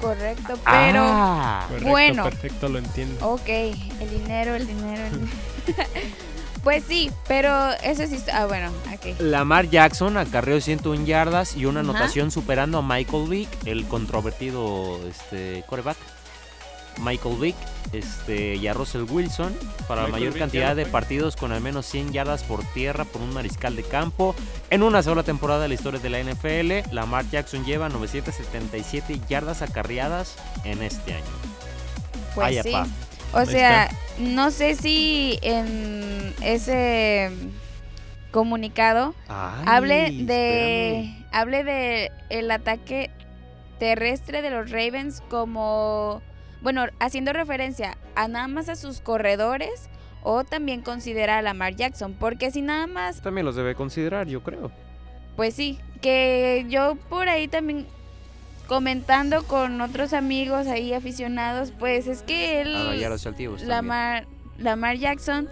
[0.00, 1.00] Correcto, pero.
[1.02, 2.24] Ah, Correcto, bueno.
[2.24, 3.26] perfecto, lo entiendo.
[3.26, 5.02] Ok, el dinero, el dinero.
[5.04, 5.32] el dinero.
[6.62, 8.16] pues sí, pero eso sí.
[8.16, 9.18] está- Ah, bueno, ok.
[9.20, 11.90] Lamar Jackson acarreó 101 yardas y una Ajá.
[11.90, 15.96] anotación superando a Michael Vick, el controvertido este, quarterback.
[17.00, 17.56] Michael Vick
[17.92, 19.54] este, y a Russell Wilson
[19.86, 23.22] para la mayor Vick cantidad de partidos con al menos 100 yardas por tierra por
[23.22, 24.34] un mariscal de campo.
[24.70, 29.62] En una sola temporada de la historia de la NFL, Lamar Jackson lleva 977 yardas
[29.62, 31.24] acarreadas en este año.
[32.34, 32.74] Pues Ay, sí.
[32.74, 32.88] apá.
[33.32, 37.30] O sea, no sé si en ese
[38.30, 41.26] comunicado Ay, hable de espérame.
[41.32, 43.10] hable de el ataque
[43.78, 46.22] terrestre de los Ravens como
[46.64, 49.88] bueno, haciendo referencia a nada más a sus corredores
[50.22, 54.42] o también considera a Lamar Jackson, porque si nada más También los debe considerar, yo
[54.42, 54.72] creo.
[55.36, 57.86] Pues sí, que yo por ahí también
[58.66, 63.88] comentando con otros amigos ahí aficionados, pues es que él, A Gallardos Altivos la también.
[63.88, 64.26] mar,
[64.58, 65.50] Lamar Jackson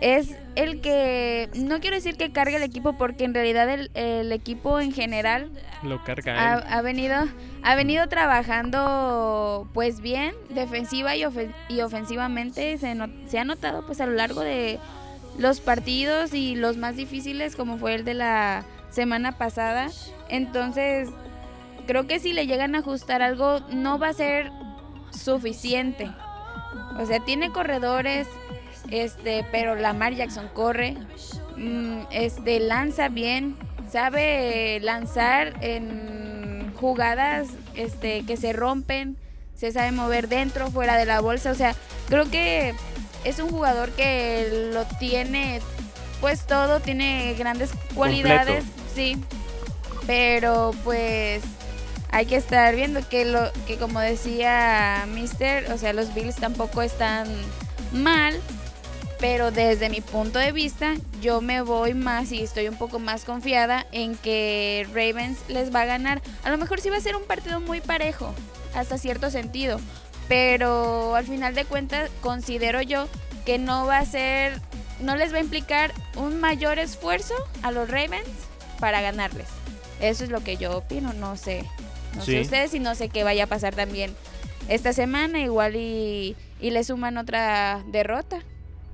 [0.00, 4.30] es el que, no quiero decir que cargue el equipo porque en realidad el, el
[4.32, 5.50] equipo en general
[5.82, 6.64] Lo carga ha, él.
[6.68, 7.16] ha venido
[7.62, 12.76] ha venido trabajando pues bien defensiva y, ofen- y ofensivamente.
[12.78, 14.78] Se, no- se ha notado pues a lo largo de
[15.38, 19.88] los partidos y los más difíciles como fue el de la semana pasada.
[20.28, 21.08] Entonces
[21.86, 24.50] creo que si le llegan a ajustar algo no va a ser
[25.10, 26.10] suficiente.
[26.98, 28.26] O sea tiene corredores
[28.90, 30.96] este pero Lamar Jackson corre.
[31.56, 33.56] Mm, este lanza bien.
[33.90, 39.16] Sabe lanzar en jugadas este que se rompen
[39.54, 41.52] se sabe mover dentro fuera de la bolsa.
[41.52, 41.74] O sea
[42.08, 42.74] creo que
[43.24, 45.60] es un jugador que lo tiene
[46.20, 48.64] pues todo tiene grandes cualidades
[48.94, 49.22] sí.
[50.06, 51.42] Pero pues
[52.10, 56.82] hay que estar viendo que lo que como decía Mister o sea los Bills tampoco
[56.82, 57.28] están
[57.92, 58.34] mal
[59.22, 63.24] pero desde mi punto de vista yo me voy más y estoy un poco más
[63.24, 66.20] confiada en que Ravens les va a ganar.
[66.42, 68.34] A lo mejor sí va a ser un partido muy parejo,
[68.74, 69.78] hasta cierto sentido,
[70.26, 73.06] pero al final de cuentas considero yo
[73.46, 74.60] que no va a ser,
[75.00, 78.26] no les va a implicar un mayor esfuerzo a los Ravens
[78.80, 79.46] para ganarles.
[80.00, 81.64] Eso es lo que yo opino, no sé,
[82.16, 82.32] no Sí.
[82.32, 84.16] sé ustedes y no sé qué vaya a pasar también
[84.68, 88.40] esta semana, igual y, y le suman otra derrota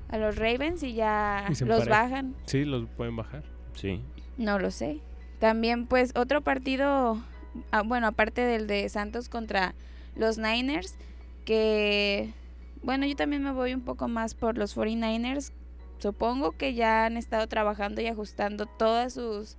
[0.09, 2.35] a los Ravens y ya Y los bajan.
[2.45, 3.43] Sí, los pueden bajar.
[3.73, 4.01] Sí.
[4.37, 5.01] No lo sé.
[5.39, 7.21] También pues otro partido,
[7.71, 9.73] ah, bueno, aparte del de Santos contra
[10.15, 10.95] los Niners,
[11.45, 12.33] que
[12.81, 15.51] bueno, yo también me voy un poco más por los 49ers.
[15.99, 19.57] Supongo que ya han estado trabajando y ajustando todas sus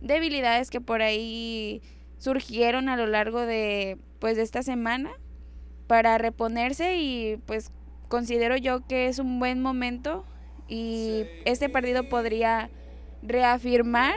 [0.00, 1.82] debilidades que por ahí
[2.18, 5.10] surgieron a lo largo de pues de esta semana
[5.86, 7.70] para reponerse y pues
[8.08, 10.24] considero yo que es un buen momento
[10.68, 12.70] y este partido podría
[13.22, 14.14] reafirmar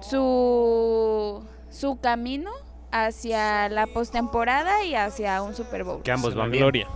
[0.00, 2.50] su, su camino
[2.90, 6.62] hacia la postemporada y hacia un Super Bowl, Que ambos van bien.
[6.62, 6.88] gloria.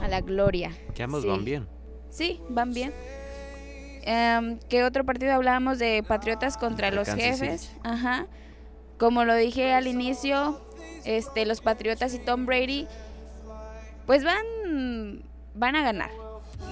[0.00, 0.72] a la gloria.
[0.94, 1.28] Que ambos Sí.
[1.28, 1.68] van bien.
[2.10, 2.92] Sí, van bien.
[4.02, 7.60] Em, ¿Qué otro partido hablábamos de Patriotas contra Contra los Kansas jefes?
[7.62, 7.80] City.
[7.82, 8.26] Ajá.
[8.98, 10.60] Como lo dije al inicio,
[11.04, 12.86] este, los Patriotas y Tom Brady,
[14.06, 15.22] pues van,
[15.56, 16.10] van a ganar.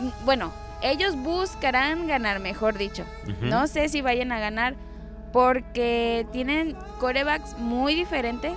[0.01, 3.05] Mm, Bueno, ellos buscarán ganar, mejor dicho.
[3.40, 4.75] No sé si vayan a ganar
[5.33, 8.53] porque tienen corebacks muy diferentes.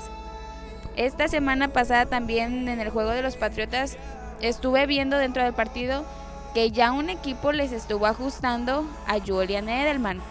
[0.95, 3.97] Esta semana pasada también en el juego de los Patriotas
[4.41, 6.05] estuve viendo dentro del partido
[6.53, 10.21] que ya un equipo les estuvo ajustando a Julian Edelman.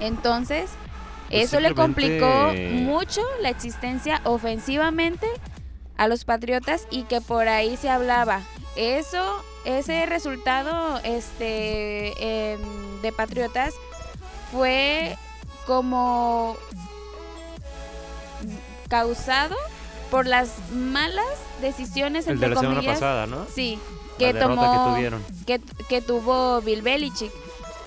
[0.00, 0.70] Entonces,
[1.28, 5.26] Pues eso le complicó mucho la existencia ofensivamente
[5.98, 8.40] a los Patriotas y que por ahí se hablaba.
[8.76, 12.60] Eso, ese resultado este, em,
[13.02, 13.74] de Patriotas
[14.50, 15.16] fue
[15.66, 16.56] como
[18.88, 19.56] causado
[20.10, 21.26] por las malas
[21.60, 23.44] decisiones El entre de la semana pasada, ¿no?
[23.52, 23.78] sí
[24.18, 25.24] que tomó que tuvieron.
[25.46, 27.32] que, que tuvo Bill Belichick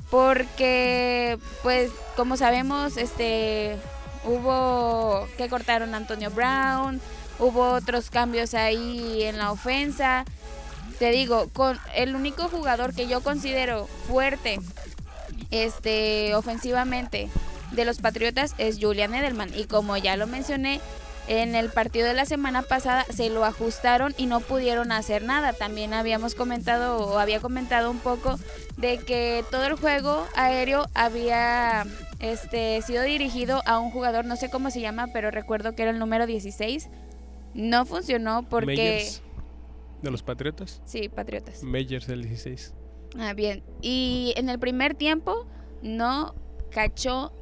[0.09, 3.77] porque pues como sabemos este
[4.23, 7.01] hubo que cortaron a Antonio Brown
[7.41, 10.23] hubo otros cambios ahí en la ofensa
[10.99, 14.59] te digo con el único jugador que yo considero fuerte
[15.49, 17.29] este ofensivamente
[17.71, 20.79] de los Patriotas es Julian Edelman y como ya lo mencioné
[21.27, 25.53] en el partido de la semana pasada se lo ajustaron y no pudieron hacer nada.
[25.53, 28.37] También habíamos comentado o había comentado un poco
[28.77, 31.85] de que todo el juego aéreo había
[32.19, 35.91] este sido dirigido a un jugador, no sé cómo se llama, pero recuerdo que era
[35.91, 36.89] el número 16.
[37.53, 39.21] No funcionó porque Meyers,
[40.01, 40.81] de los Patriotas.
[40.85, 41.63] sí, Patriotas.
[41.63, 42.73] Meyers del 16.
[43.19, 43.63] Ah, bien.
[43.81, 45.45] Y en el primer tiempo
[45.81, 46.33] no
[46.69, 47.33] cachó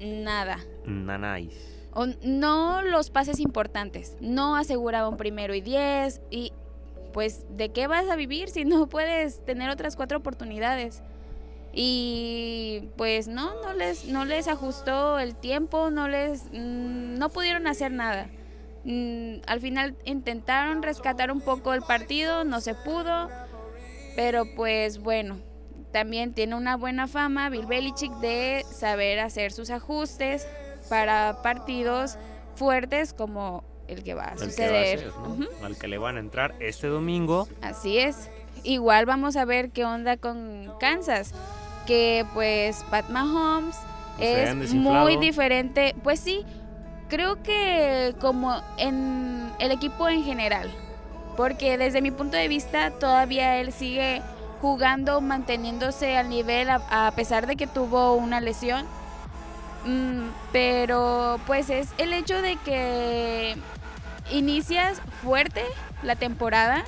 [0.00, 0.58] nada.
[0.84, 1.54] Nanais.
[1.92, 4.16] O no los pases importantes.
[4.20, 6.20] No aseguraba un primero y diez.
[6.30, 6.52] Y
[7.12, 11.02] pues, ¿de qué vas a vivir si no puedes tener otras cuatro oportunidades?
[11.72, 17.66] Y pues no, no les, no les ajustó el tiempo, no les, mm, no pudieron
[17.66, 18.28] hacer nada.
[18.84, 23.28] Mm, al final intentaron rescatar un poco el partido, no se pudo,
[24.14, 25.38] pero pues bueno,
[25.92, 30.46] también tiene una buena fama Bill Belichick de saber hacer sus ajustes
[30.90, 32.18] para partidos
[32.56, 34.98] fuertes como el que va a El que va a suceder.
[34.98, 35.28] ser, ¿no?
[35.34, 35.44] Ujú.
[35.64, 37.48] Al que le van a entrar este domingo.
[37.62, 38.28] Así es.
[38.64, 41.32] Igual vamos a ver qué onda con Kansas.
[41.86, 43.76] Que pues Pat Mahomes
[44.18, 45.94] es muy diferente.
[46.02, 46.44] Pues sí,
[47.14, 50.68] creo que como en el equipo en general.
[51.36, 54.20] Porque desde mi punto de vista todavía él sigue
[54.60, 58.84] jugando, manteniéndose al nivel a, pesar de que tuvo una lesión.
[59.84, 63.56] Mm, pero pues es el hecho de que
[64.32, 65.62] inicias fuerte
[66.02, 66.84] la temporada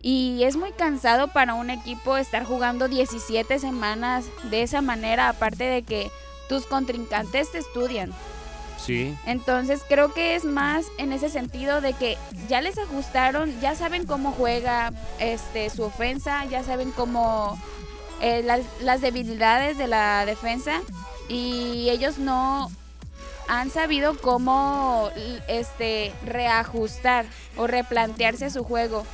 [0.00, 5.62] y es muy cansado para un equipo estar jugando 17 semanas de esa manera, aparte
[5.62, 6.10] de que
[6.48, 8.12] tus contrincantes te estudian.
[9.26, 12.18] Entonces creo que es más en ese sentido de que
[12.48, 17.58] ya les ajustaron, ya saben cómo juega este su ofensa, ya saben cómo
[18.20, 20.80] eh, las, las debilidades de la defensa
[21.28, 22.70] y ellos no
[23.48, 25.10] han sabido cómo
[25.48, 27.26] este reajustar
[27.56, 29.04] o replantearse su juego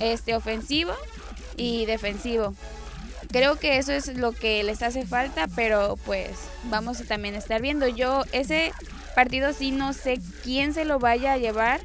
[0.00, 0.92] este ofensivo
[1.56, 2.54] y defensivo.
[3.30, 6.30] Creo que eso es lo que les hace falta, pero pues
[6.64, 7.88] vamos a también estar viendo.
[7.88, 8.72] Yo ese
[9.14, 11.80] partido sí no sé quién se lo vaya a llevar.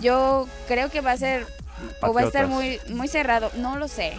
[0.00, 1.46] Yo creo que va a ser
[2.00, 4.12] o va a estar muy muy cerrado, no lo sé.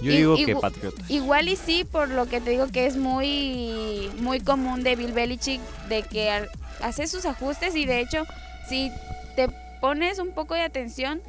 [0.00, 1.10] Yo Y- digo y que Patriotas.
[1.10, 5.12] Igual y sí, por lo que te digo que es muy, muy común de Bill
[5.12, 6.30] Belichick, de que
[6.80, 8.24] hace sus ajustes y de hecho,
[8.68, 8.92] si
[9.34, 9.48] te
[9.80, 11.20] pones un poco de atención,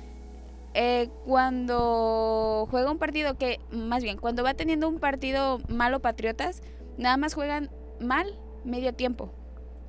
[0.76, 6.62] eh, cuando juega un partido que, más bien, cuando va teniendo un partido malo Patriotas,
[6.98, 9.34] nada más juegan mal medio tiempo.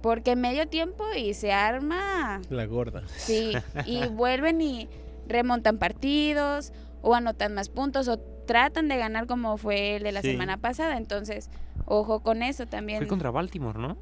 [0.02, 3.02] Porque medio tiempo y se arma La gorda.
[3.16, 3.52] Sí,
[3.86, 4.88] y vuelven y
[5.28, 6.72] remontan partidos
[7.02, 10.32] o anotan más puntos o tratan de ganar como fue el de la Sí.
[10.32, 10.96] semana pasada.
[10.96, 11.50] Entonces,
[11.86, 12.98] ojo con eso también.
[12.98, 13.96] Fue contra Baltimore, ¿no?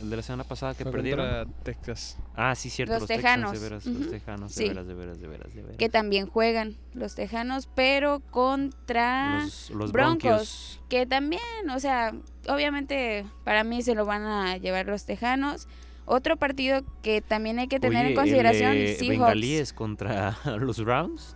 [0.00, 1.26] El de la semana pasada que Fue perdieron.
[1.26, 2.18] contra Texas.
[2.34, 2.92] Ah, sí, cierto.
[2.94, 3.52] Los Los, Texans, Tejanos.
[3.52, 5.76] de veras, los Tejanos, de veras, de veras, de veras, de veras.
[5.78, 10.22] Que también juegan los Tejanos, pero contra los, los Broncos.
[10.22, 10.80] Broncos.
[10.88, 11.40] que también,
[11.74, 12.14] o sea,
[12.48, 15.66] obviamente para mí se lo van a llevar los Tejanos.
[16.04, 19.08] Otro partido que también hay que tener Oye, en consideración, el Seahawks.
[19.18, 21.34] Bengalíes contra los Browns.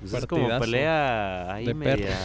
[0.00, 2.16] Pues es como pelea ahí media,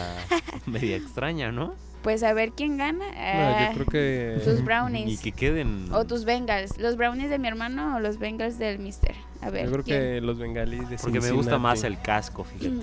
[0.66, 1.76] media extraña, ¿no?
[2.06, 3.04] Pues a ver quién gana.
[3.04, 5.20] No, yo creo que tus Y Brownies.
[5.22, 5.88] que queden.
[5.92, 6.78] O tus Bengals.
[6.78, 9.16] ¿Los Brownies de mi hermano o los Bengals del Mister?
[9.42, 9.66] A ver.
[9.66, 10.00] yo creo ¿quién?
[10.00, 12.70] que los bengalíes de Porque me gusta más el casco, fíjate.
[12.70, 12.82] Mm,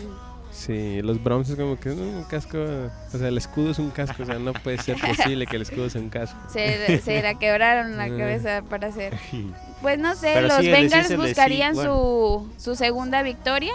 [0.51, 3.89] Sí, los Browns es como que "No, un casco, o sea, el escudo es un
[3.91, 6.39] casco, o sea, no puede ser posible que el escudo sea un casco.
[6.53, 8.19] Se, se la quebraron la Eh.
[8.19, 9.15] cabeza para hacer.
[9.83, 11.95] Pues no sé, Pero los sí, Bengals sí, buscarían bueno.
[11.95, 13.73] su, su segunda victoria.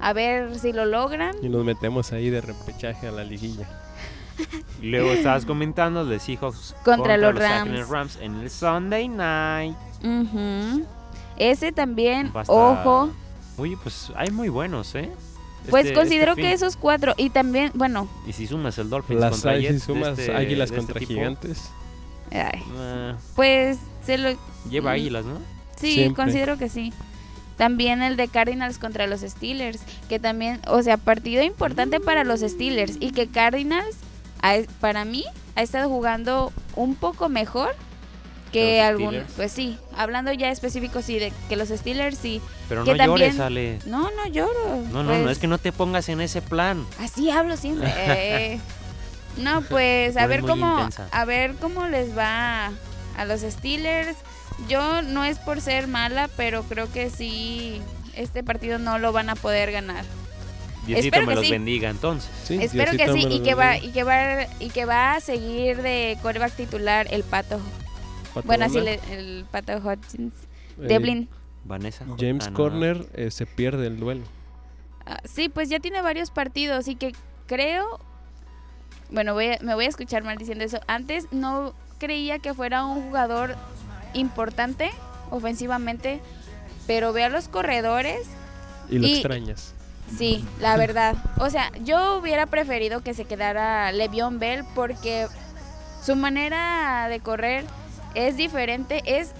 [0.00, 1.34] A ver si lo logran.
[1.42, 3.66] Y nos metemos ahí de repechaje a la liguilla.
[4.82, 8.14] Luego estabas comentando de Seahawks Contra los Ángeles Rams.
[8.14, 9.74] Rams en el Sunday Night.
[11.36, 13.10] Ese también, ojo.
[13.56, 15.10] Oye, pues hay muy buenos, ¿eh?
[15.70, 17.14] Pues Este- considero este que esos cuatro.
[17.16, 20.70] Y también, bueno, Y si sumas el Dolphins Las contra Jets de sumas este- águilas
[20.70, 21.70] este contra gigantes.
[22.30, 24.30] ay, ah, pues se lo.
[24.70, 25.38] lleva águilas, ¿no?
[25.76, 26.24] Sí, Siempre.
[26.24, 26.92] considero que sí.
[27.56, 32.40] También el de Cardinals contra los Steelers, que también, o sea, partido importante para los
[32.40, 33.96] Steelers y que Cardinals,
[34.80, 35.24] para mí,
[35.56, 37.74] ha estado jugando un poco mejor
[38.52, 39.32] que Steelers?
[39.36, 42.40] pues sí, hablando ya específico sí de que los Steelers sí.
[42.68, 43.78] Pero Que no llores, también- Ale.
[43.86, 44.82] No, no lloro.
[44.90, 46.86] No, no, no, pues, es que no te pongas en ese plan.
[46.98, 47.92] Así hablo siempre.
[47.96, 48.60] eh.
[49.36, 51.08] No, pues a ver cómo intensa.
[51.12, 52.72] a ver cómo les va
[53.16, 54.16] a los Steelers.
[54.68, 57.80] Yo no es por ser mala, pero creo que sí
[58.14, 60.04] este partido no lo van a poder ganar.
[60.88, 61.50] Diosito Espero me los sí.
[61.52, 62.30] bendiga entonces.
[62.44, 65.82] Sí, Espero que sí y que va y que va y que va a seguir
[65.82, 67.60] de coreback titular el Pato.
[68.34, 70.32] Pato Bueno, así le- el Pato Hutchins.
[70.80, 71.28] Eh, Devlin.
[71.64, 72.04] Vanessa.
[72.18, 72.56] James ah, no.
[72.56, 74.24] Corner eh, se pierde el duelo.
[75.06, 77.12] Ah, sí, pues ya tiene varios partidos y que
[77.46, 78.00] creo,
[79.10, 80.80] bueno, voy a- me voy a escuchar mal diciendo eso.
[80.86, 83.56] Antes no creía que fuera un jugador
[84.14, 84.90] importante
[85.30, 86.20] ofensivamente,
[86.86, 88.26] pero veo a los corredores,
[88.90, 89.74] Y lo Y- extrañas.
[90.16, 91.14] Sí, la verdad.
[91.38, 95.26] O sea, yo hubiera preferido que se quedara Le'Veon Bell porque
[96.02, 97.64] su manera de correr
[98.14, 99.32] es diferente, es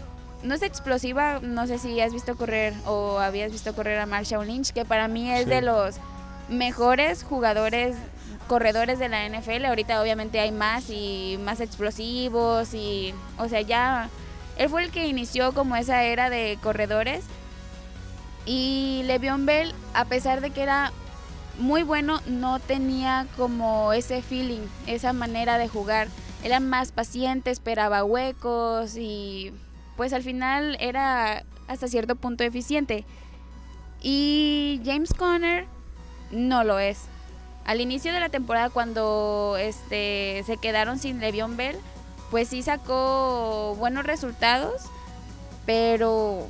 [0.43, 4.47] no es explosiva, no sé si has visto correr o habías visto correr a Marshall
[4.47, 5.51] Lynch, que para mí es Sí.
[5.51, 5.97] de los
[6.49, 7.97] mejores jugadores
[8.47, 9.65] corredores de la NFL.
[9.67, 14.09] Ahorita obviamente hay más y más explosivos y o sea, ya
[14.57, 17.25] él fue el que inició como esa era de corredores.
[18.49, 20.91] Y Le'Veon Bell, a pesar de que era
[21.59, 26.09] muy bueno, no tenía como ese feeling, esa manera de jugar.
[26.43, 29.53] Era más paciente, esperaba huecos y
[29.99, 33.05] pues al final era hasta cierto punto eficiente.
[34.01, 35.67] Y James Conner
[36.31, 37.01] no lo es.
[37.67, 41.77] Al inicio de la temporada cuando este se quedaron sin Le'Veon Bell,
[42.31, 44.85] pues sí sacó buenos resultados,
[45.67, 46.49] pero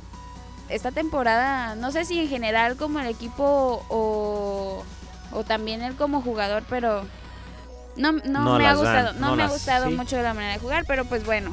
[0.69, 4.83] esta temporada, no sé si en general como el equipo o
[5.31, 7.03] o también él como jugador, pero
[7.95, 9.93] no, no, No me ha dan, gustado, no, no me ha gustado sí.
[9.95, 11.51] mucho la manera de jugar, pero pues bueno.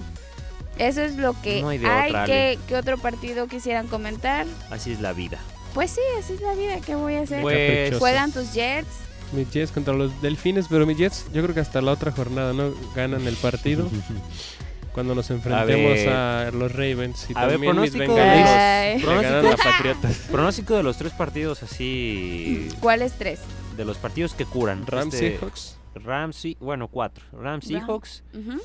[0.79, 2.11] Eso es lo que No hay hay.
[2.11, 2.59] otra, ¿Qué, Ale.
[2.69, 4.47] qué otro partido quisieran comentar?
[4.71, 5.39] Así es la vida.
[5.75, 6.81] Pues sí, así es la vida.
[6.85, 7.41] ¿Qué voy a hacer?
[7.43, 7.97] Pues.
[7.99, 8.87] Juegan tus Jets.
[9.33, 12.53] Mis Jets contra los Delfines, pero mis Jets yo creo que hasta la otra jornada
[12.53, 13.89] no ganan el partido
[14.97, 16.09] cuando nos enfrentemos ver.
[16.09, 18.95] a, los Ravens y A ver, también mis pronóstico de Bengalis Ay.
[18.95, 20.17] los, pronóstico, Patriotas.
[20.33, 22.69] pronóstico de los tres partidos así.
[22.81, 23.41] ¿Cuáles tres?
[23.77, 24.87] De los partidos que curan.
[24.87, 25.77] Rams Este, Seahawks.
[25.97, 27.27] Rams, sí, bueno, cuatro.
[27.33, 28.59] Rams, Ram- Seahawks, Ujú.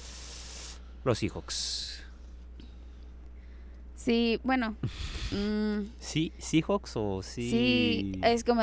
[1.04, 2.02] los Seahawks.
[3.98, 4.78] Sí, bueno.
[5.32, 6.32] mm, ¿Sí?
[6.38, 7.52] ¿Seahawks o sí?
[7.52, 8.62] sí, es como,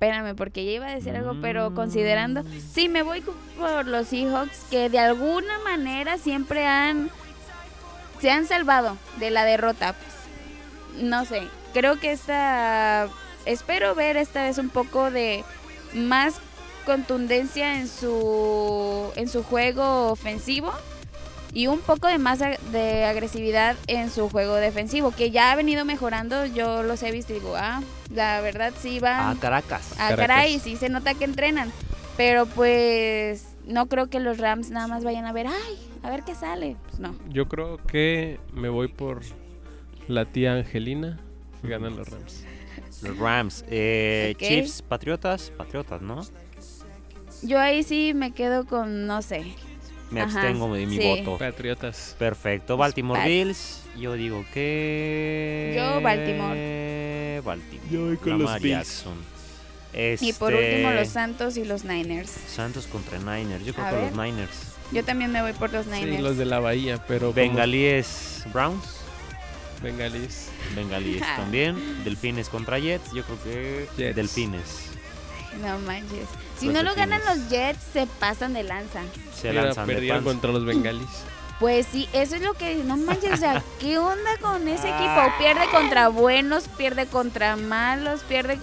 [0.00, 1.74] espérame, porque ya iba a decir algo, pero Mm.
[1.74, 2.42] considerando.
[2.72, 3.22] Sí, me voy
[3.58, 7.10] por los Seahawks que de alguna manera siempre han.
[8.20, 9.94] Se han salvado de la derrota.
[10.98, 11.42] No sé,
[11.74, 13.08] creo que esta.
[13.44, 15.44] Espero ver esta vez un poco de
[15.94, 16.34] más
[16.86, 20.72] contundencia en su en su juego ofensivo
[21.52, 25.84] y un poco de más de agresividad en su juego defensivo que ya ha venido
[25.84, 27.82] mejorando yo los he visto y digo ah
[28.14, 29.92] la verdad sí van Ah, Caracas.
[29.94, 30.16] ah Caracas.
[30.26, 31.72] caray sí se nota que entrenan
[32.16, 36.22] pero pues no creo que los Rams nada más vayan a ver ay a ver
[36.22, 39.20] qué sale pues no Yo creo que me voy por
[40.08, 41.18] la tía Angelina.
[41.62, 42.44] que Ganan los Rams.
[43.02, 43.64] Los Rams.
[43.68, 44.42] Eh, Ok.
[44.42, 45.50] Chiefs, Patriotas.
[45.56, 46.20] Patriotas, ¿no?
[47.42, 49.54] yo ahí sí me quedo con no sé
[50.10, 51.06] Me Ajá, abstengo de mi sí.
[51.06, 51.38] voto.
[51.38, 52.16] Patriotas.
[52.18, 52.76] Perfecto.
[52.76, 53.24] Baltimore.
[53.28, 53.82] Bills.
[53.98, 55.74] Yo digo que.
[55.76, 57.40] Yo, Baltimore.
[57.44, 57.88] Baltimore.
[57.90, 58.76] Yo voy con Lamar los Bills.
[58.76, 59.14] Jackson.
[60.20, 63.64] y por Este, último los Santos y los Niners Santos contra Niners.
[63.64, 64.16] Yo creo A que ver.
[64.16, 64.56] los Niners.
[64.92, 68.44] yo también me voy por los Sí, Niners los de la Bahía, pero como- Bengalíes
[68.52, 68.84] Browns.
[69.82, 70.48] Bengalíes.
[70.76, 72.04] Bengalíes también.
[72.04, 73.12] Delfines contra Jets.
[73.12, 74.16] Yo creo que Jets.
[74.16, 74.89] Delfines.
[75.62, 76.28] No manches
[76.58, 79.00] si no lo ganan los Jets se pasan de lanza
[79.34, 81.08] Se lanzan de perdieron contra los Bengalíes.
[81.60, 85.10] Pues sí, eso es lo que no manches, o sea, ¿qué onda con ese equipo?
[85.10, 85.34] Ah.
[85.38, 88.58] Pierde contra buenos, pierde contra malos, pierde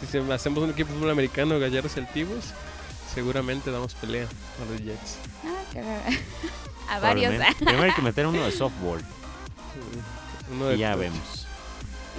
[0.00, 2.46] Si se- hacemos un equipo de fútbol americano, Gallardos y Altivos,
[3.14, 5.16] seguramente damos pelea a los Jets.
[5.44, 6.02] Ah, cagada.
[6.90, 7.26] a varios.
[7.34, 7.64] Probablemente.
[7.66, 9.02] Primero hay que meter uno de softball.
[10.50, 11.46] Uno de Y ya vemos.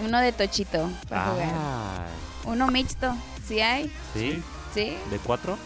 [0.06, 1.50] Uno de tochito para jugar.
[1.52, 2.06] Ah,
[2.46, 3.16] Uno mixto,
[3.48, 3.92] ¿sí hay?
[4.14, 4.42] ¿sí?
[4.74, 4.98] ¿Sí?
[5.10, 5.58] ¿De cuatro?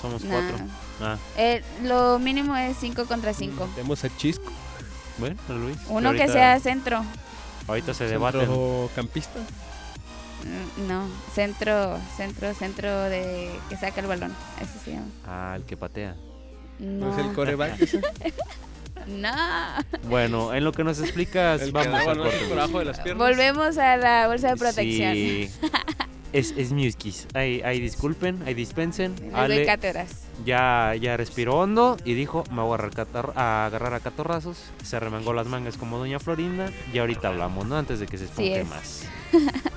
[0.00, 0.30] Somos Nah.
[0.30, 0.66] cuatro.
[1.02, 3.68] Ah, Eh, lo mínimo es 5 contra 5.
[3.74, 4.50] Tenemos a Chisco,
[5.18, 5.76] bueno, Luis.
[5.88, 7.04] Uno que sea centro.
[7.66, 8.48] Ahorita se debaten.
[8.94, 9.38] campista.
[10.42, 14.34] Mm, No, centro, centro, centro de que saca el balón.
[14.60, 15.06] Eso se llama.
[15.26, 16.14] Ah, el que patea.
[16.78, 18.00] ¿No No, es el coreback ese?
[19.06, 19.30] no.
[20.08, 23.00] Bueno, en lo que nos explicas, El que vamos al corte por abajo de las
[23.00, 23.18] piernas.
[23.28, 25.12] Volvemos a la bolsa de protección.
[25.14, 25.50] Sí.
[26.32, 27.26] Es, es Muskis.
[27.34, 29.14] Ahí, ahí disculpen, ahí dispensen.
[29.34, 30.12] Ale cátedras.
[30.44, 34.58] ya, ya respiró hondo y dijo, me voy a, recatar- a agarrar a catorrazos.
[34.84, 36.70] Se remangó las mangas como doña Florinda.
[36.92, 37.76] Y ahorita hablamos, ¿no?
[37.76, 38.68] Antes de que se Sí esponje es.
[38.68, 39.04] más.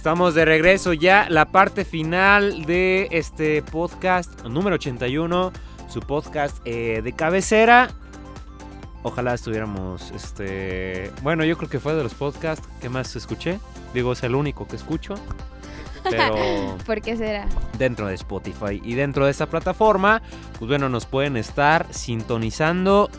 [0.00, 5.52] Estamos de regreso ya, la parte final de este podcast número 81,
[5.90, 7.90] su podcast eh, de cabecera.
[9.02, 13.60] Ojalá estuviéramos, este, bueno, yo creo que fue de los podcasts que más escuché.
[13.92, 15.16] Digo, es el único que escucho.
[16.08, 17.46] Pero ¿Por qué será?
[17.76, 20.22] dentro de Spotify y dentro de esta plataforma,
[20.58, 23.10] pues bueno, nos pueden estar sintonizando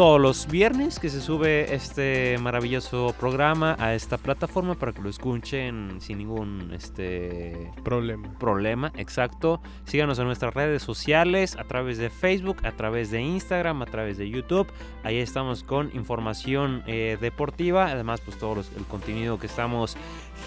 [0.00, 5.10] todos los viernes que se sube este maravilloso programa a esta plataforma para que lo
[5.10, 8.32] escuchen sin ningún este Problema.
[8.38, 9.60] problema, exacto.
[9.84, 14.16] Síganos en nuestras redes sociales, a través de Facebook, a través de Instagram, a través
[14.16, 14.66] de YouTube.
[15.02, 19.98] Ahí estamos con información eh, deportiva, además pues todo los- el contenido que estamos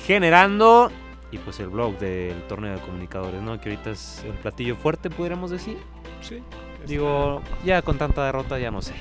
[0.07, 0.91] generando
[1.31, 3.61] y pues el blog del torneo de comunicadores, ¿no?
[3.61, 5.77] Que ahorita es el platillo fuerte, podríamos decir.
[6.21, 6.39] Sí.
[6.87, 8.93] Digo, ya con tanta derrota ya no sé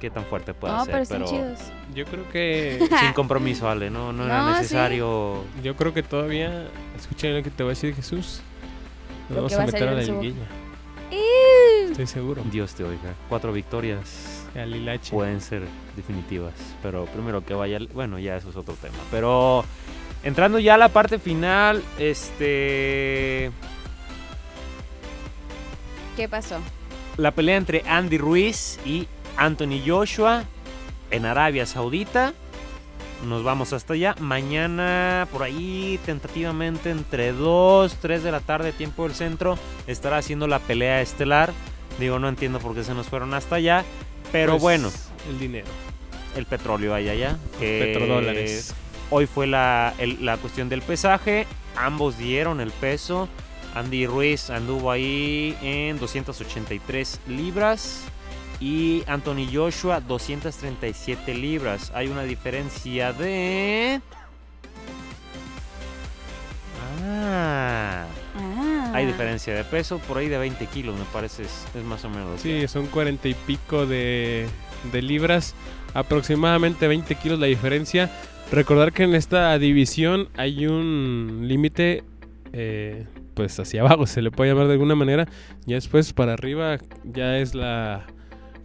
[0.00, 1.58] qué tan fuerte puede No, ser, pero están pero chidos.
[1.94, 4.60] Yo creo que sin compromiso, Ale, no, no era sí.
[4.62, 5.44] necesario.
[5.62, 6.68] yo creo que todavía
[6.98, 8.40] escuchen lo que te va a decir Jesús.
[9.28, 10.46] Nos Lo vamos a meter a la liguilla.
[11.90, 12.42] Estoy seguro.
[12.50, 13.14] Dios te oiga.
[13.28, 14.46] Cuatro victorias
[15.10, 15.62] pueden ser
[15.94, 16.54] definitivas.
[16.82, 17.78] Pero primero que vaya.
[17.92, 18.96] Bueno, ya eso es otro tema.
[19.10, 19.64] Pero
[20.22, 23.50] entrando ya a la parte final, este.
[26.16, 26.58] ¿Qué pasó?
[27.16, 29.06] La pelea entre Andy Ruiz y
[29.36, 30.44] Anthony Joshua
[31.10, 32.32] en Arabia Saudita.
[33.26, 34.16] Nos vamos hasta allá.
[34.18, 39.56] Mañana, por ahí, tentativamente entre 2, 3 de la tarde, tiempo del centro,
[39.86, 41.52] estará haciendo la pelea estelar.
[42.00, 43.84] Digo, no entiendo por qué se nos fueron hasta allá.
[44.32, 44.90] Pero Pues, bueno,
[45.28, 45.66] El dinero.
[46.36, 47.36] el petróleo allá.
[47.60, 48.74] que Petrodólares.
[49.10, 51.46] Hoy fue la, el- la cuestión del pesaje.
[51.76, 53.28] Ambos dieron el peso.
[53.74, 58.04] Andy Ruiz anduvo ahí en 283 libras.
[58.62, 61.90] Y Anthony Joshua 237 libras.
[61.96, 64.00] Hay una diferencia de...
[67.02, 68.06] Ah,
[68.36, 68.90] Ah.
[68.94, 69.98] hay diferencia de peso.
[69.98, 71.42] Por ahí de 20 kilos me parece.
[71.42, 72.40] Es, es más o menos.
[72.40, 74.46] Sí, son cuarenta y pico de,
[74.92, 75.54] de libras,
[75.92, 78.10] aproximadamente 20 kilos la diferencia.
[78.52, 82.04] Recordar que en esta división hay un límite,
[82.52, 85.26] eh, pues hacia abajo se le puede llamar de alguna manera,
[85.66, 88.06] ya después para arriba ya es la,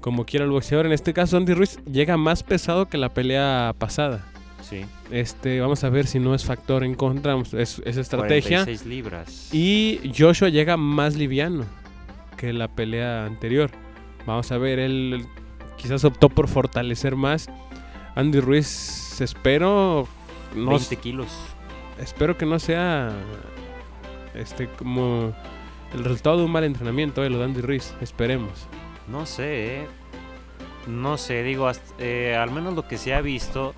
[0.08, 0.86] como quiera el boxeador.
[0.86, 4.24] En este caso Andy Ruiz llega más pesado que la pelea pasada.
[4.62, 4.86] Sí.
[5.12, 8.60] Este, vamos a ver si no es factor en contra, es, es estrategia.
[8.60, 9.53] 46 libras.
[9.53, 11.66] Y Joshua llega más liviano
[12.38, 13.70] que la pelea anterior.
[14.26, 15.26] Vamos a ver, él
[15.76, 17.49] quizás optó por fortalecer más.
[18.16, 20.08] Andy Ruiz, espero,
[20.55, 21.28] no, 20 kilos.
[21.99, 23.12] espero que no sea
[24.36, 25.34] este como
[25.93, 27.93] el resultado de un mal entrenamiento, eh, lo de Andy Ruiz.
[27.99, 28.70] Esperemos.
[29.08, 29.88] No sé, eh.
[30.88, 33.74] No sé, digo, hasta- eh, al menos lo que se ha visto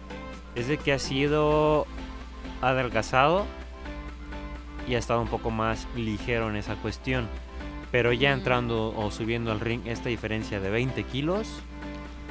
[0.56, 1.88] es de que ha sido
[2.62, 3.46] adelgazado
[4.88, 7.28] y ha estado un poco más ligero en esa cuestión.
[7.92, 11.48] Pero ya entrando o subiendo al ring, esta diferencia de 20 kilos,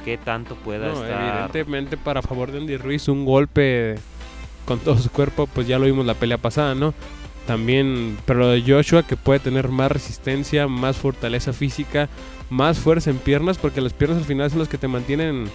[0.05, 1.21] ¿qué tanto pueda No, estar?
[1.47, 3.95] evidentemente para favor de Andy Ruiz un golpe
[4.65, 6.93] con todo su cuerpo, pues ya lo vimos la pelea pasada, ¿no?
[7.47, 12.07] También, pero lo de Joshua que puede tener más resistencia, más fortaleza física,
[12.49, 15.49] más fuerza en piernas, porque las piernas al final son las que te mantienen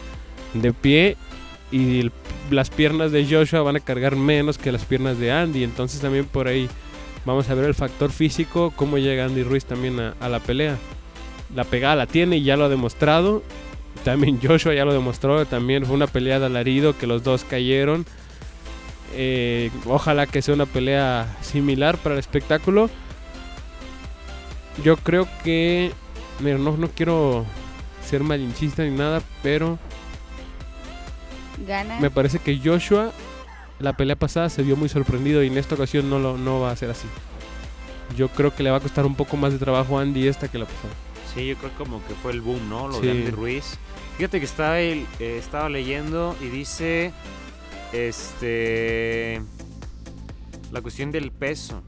[0.55, 1.17] de pie
[1.73, 2.11] y
[2.51, 6.25] las piernas de Joshua van a cargar menos que las piernas de Andy, entonces también
[6.25, 6.69] por ahí
[7.25, 10.77] vamos a ver el factor físico, cómo llega Andy Ruiz también a, a la pelea.
[11.55, 13.43] La pegada la tiene y ya lo ha demostrado,
[14.03, 18.05] También Joshua ya lo demostró, también fue una pelea de alarido que los dos cayeron.
[19.15, 22.91] Eh, ojalá que sea una pelea similar para el espectáculo.
[24.83, 25.93] Yo creo que,
[26.41, 27.45] mira, no, no quiero
[28.07, 29.79] ser malinchista ni nada, pero
[31.67, 31.99] Gana.
[32.01, 33.13] me parece que Joshua
[33.79, 36.71] la pelea pasada se vio muy sorprendido y en esta ocasión no, lo, no va
[36.71, 37.07] a ser así.
[38.17, 40.49] Yo creo que le va a costar un poco más de trabajo a Andy esta
[40.49, 40.93] que la pasada.
[41.35, 42.87] Sí, yo creo como que fue el boom, ¿no?
[42.89, 43.07] Lo Sí.
[43.07, 43.77] de Andy Ruiz.
[44.17, 47.13] Fíjate que estaba, el- eh, estaba leyendo y dice,
[47.93, 49.41] este,
[50.71, 51.83] la cuestión del peso.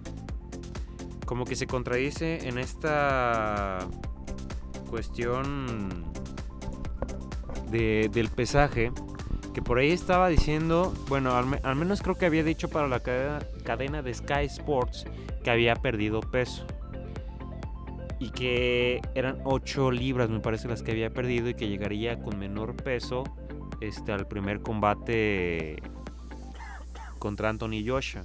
[1.24, 3.86] Como que se contradice en esta
[4.86, 6.04] cuestión
[7.70, 8.92] de- del pesaje.
[9.54, 13.38] Que por ahí estaba diciendo, bueno, al menos creo que había dicho para la cadena,
[13.64, 15.06] cadena de Sky Sports
[15.42, 16.66] que había perdido peso
[18.18, 22.38] y que eran 8 libras, me parece, las que había perdido y que llegaría con
[22.38, 23.24] menor peso
[23.80, 25.82] este, al primer combate
[27.18, 28.24] contra Anthony Joshua.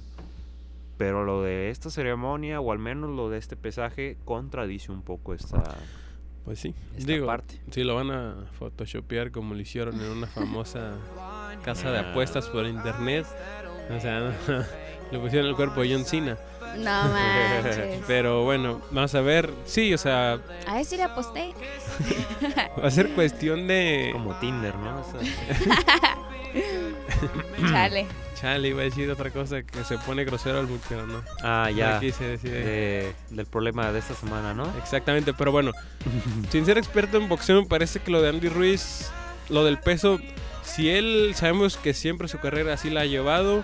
[0.98, 5.32] Pero lo de esta ceremonia, o al menos lo de este pesaje, contradice un poco
[5.32, 5.62] esta,
[6.44, 7.60] Pues sí, esta digo, parte.
[7.70, 10.94] si lo van a photoshopear como lo hicieron en una famosa
[11.64, 13.26] casa de apuestas por internet,
[13.96, 14.32] o sea,
[15.12, 16.36] le pusieron el cuerpo de John Cena.
[16.78, 18.02] No manches.
[18.08, 21.52] Pero bueno, vamos a ver, sí, o sea, A ver si le aposté.
[22.82, 24.10] va a ser cuestión de...
[24.12, 25.00] Como Tinder, ¿no?
[25.00, 25.20] O sea,
[27.70, 28.06] Chale.
[28.42, 31.22] Chale, iba a decir otra cosa que se pone grosero al pero no.
[31.44, 32.00] ah, ya.
[32.00, 32.50] quise decir.
[32.50, 34.64] de- del problema de esta semana, ¿no?
[34.78, 35.70] Exactamente, pero bueno,
[36.50, 39.12] sin ser experto en boxeo, me parece que lo de Andy Ruiz,
[39.48, 40.18] lo del peso,
[40.64, 43.62] si él sabemos que siempre su carrera así la ha llevado,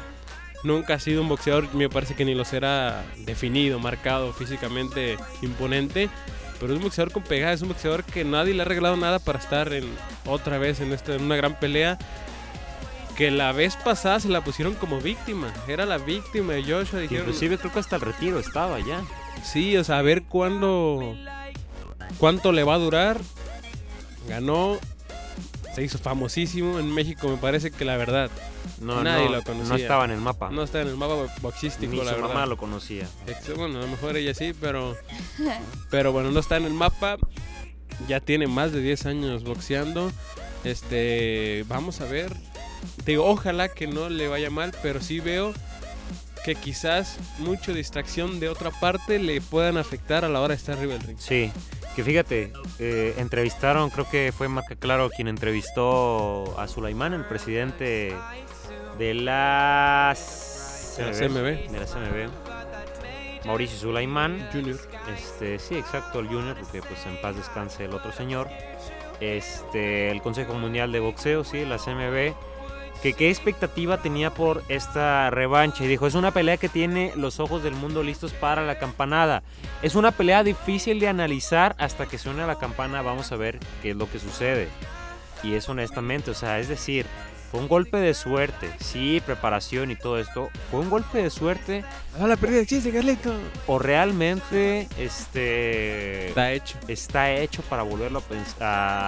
[0.62, 6.08] nunca ha sido un boxeador, me parece que ni lo será definido, marcado, físicamente imponente,
[6.60, 9.18] pero es un boxeador con pegada, es un boxeador que nadie le ha regalado nada
[9.18, 9.86] para estar en
[10.24, 11.98] otra vez en, esta, en una gran pelea.
[13.18, 15.52] Que la vez pasada se la pusieron como víctima.
[15.66, 17.00] Era la víctima de Joshua.
[17.00, 19.02] Dijeron, Inclusive creo que hasta el retiro estaba ya.
[19.42, 21.16] Sí, o sea, a ver cuándo.
[22.18, 23.20] cuánto le va a durar.
[24.28, 24.78] Ganó.
[25.74, 28.30] Se hizo famosísimo en México, me parece que la verdad.
[28.80, 29.68] No, Nadie no, lo conocía.
[29.68, 30.50] no estaba en el mapa.
[30.50, 32.28] No está en el mapa boxístico, Ni la su verdad.
[32.28, 33.08] mamá lo conocía.
[33.56, 34.96] Bueno, a lo mejor ella sí, pero.
[35.90, 37.16] Pero bueno, no está en el mapa.
[38.06, 40.12] Ya tiene más de 10 años boxeando.
[40.62, 41.64] Este.
[41.68, 42.32] Vamos a ver.
[43.04, 45.54] Te digo, ojalá que no le vaya mal, pero sí veo
[46.44, 50.76] que quizás mucha distracción de otra parte le puedan afectar a la hora de estar
[50.78, 51.18] arriba del ring.
[51.18, 51.52] Sí,
[51.94, 58.14] que fíjate, eh, entrevistaron, creo que fue Marca Claro quien entrevistó a Sulaimán, el presidente
[58.98, 60.16] de la
[60.96, 61.70] De la CMB.
[61.70, 62.48] De la CMB.
[63.46, 64.48] Mauricio Sulaimán.
[64.52, 64.78] Junior.
[65.16, 68.48] Este, sí, exacto, el Junior, porque pues en paz descanse el otro señor.
[69.20, 72.34] Este, el Consejo Mundial de Boxeo, sí, la CMB.
[73.03, 75.84] Que qué expectativa tenía por esta revancha.
[75.84, 79.42] Y dijo, es una pelea que tiene los ojos del mundo listos para la campanada.
[79.82, 83.03] Es una pelea difícil de analizar hasta que suene la campana.
[83.03, 84.68] Vamos a ver qué es lo que sucede.
[85.42, 87.07] Y es honestamente, o sea, es decir,
[87.51, 88.70] fue un golpe de suerte.
[88.80, 90.51] Sí, preparación y todo esto.
[90.70, 91.84] Fue un golpe de suerte.
[92.20, 93.32] ¡Ah, la pérdida de chiste, Carlito!
[93.66, 96.76] O realmente, este Está hecho.
[96.88, 98.22] está hecho para volverlo
[98.61, 98.64] a,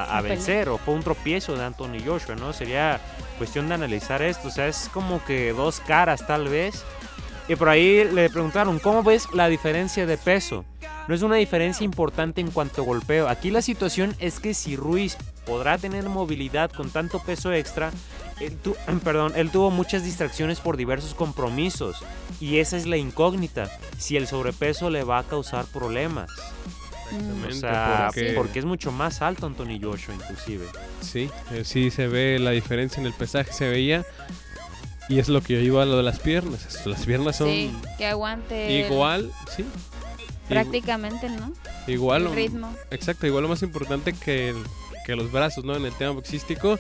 [0.06, 2.52] a- a vencer o fue un tropiezo de Anthony Joshua, ¿no?
[2.52, 3.00] Sería
[3.38, 6.82] cuestión de analizar esto, o sea, es como que dos caras tal vez.
[7.48, 10.64] Y por ahí le preguntaron, ¿cómo ves la diferencia de peso?
[11.08, 13.28] No es una diferencia importante en cuanto a golpeo.
[13.28, 15.16] Aquí la situación es que si Ruiz
[15.46, 17.90] podrá tener movilidad con tanto peso extra,
[18.40, 21.96] él, tu- perdón, él tuvo muchas distracciones por diversos compromisos.
[22.40, 26.30] Y esa es la incógnita, si el sobrepeso le va a causar problemas.
[27.48, 28.58] O sea, porque- porque...
[28.60, 30.64] es mucho más alto Anthony Joshua inclusive.
[31.00, 34.04] Sí, eh, sí se ve la diferencia en el pesaje, se veía.
[35.08, 36.86] Y es lo que yo iba a lo de las piernas.
[36.86, 38.80] Las piernas son Sí, que aguante.
[38.80, 39.64] el- igual, sí.
[40.48, 41.52] Prácticamente, ¿no?
[41.88, 42.26] Igual.
[42.28, 42.74] El ritmo.
[42.92, 44.62] Exacto, igual lo más importante que, el-
[45.04, 45.76] que los brazos, ¿no?
[45.76, 46.78] En el tema boxístico,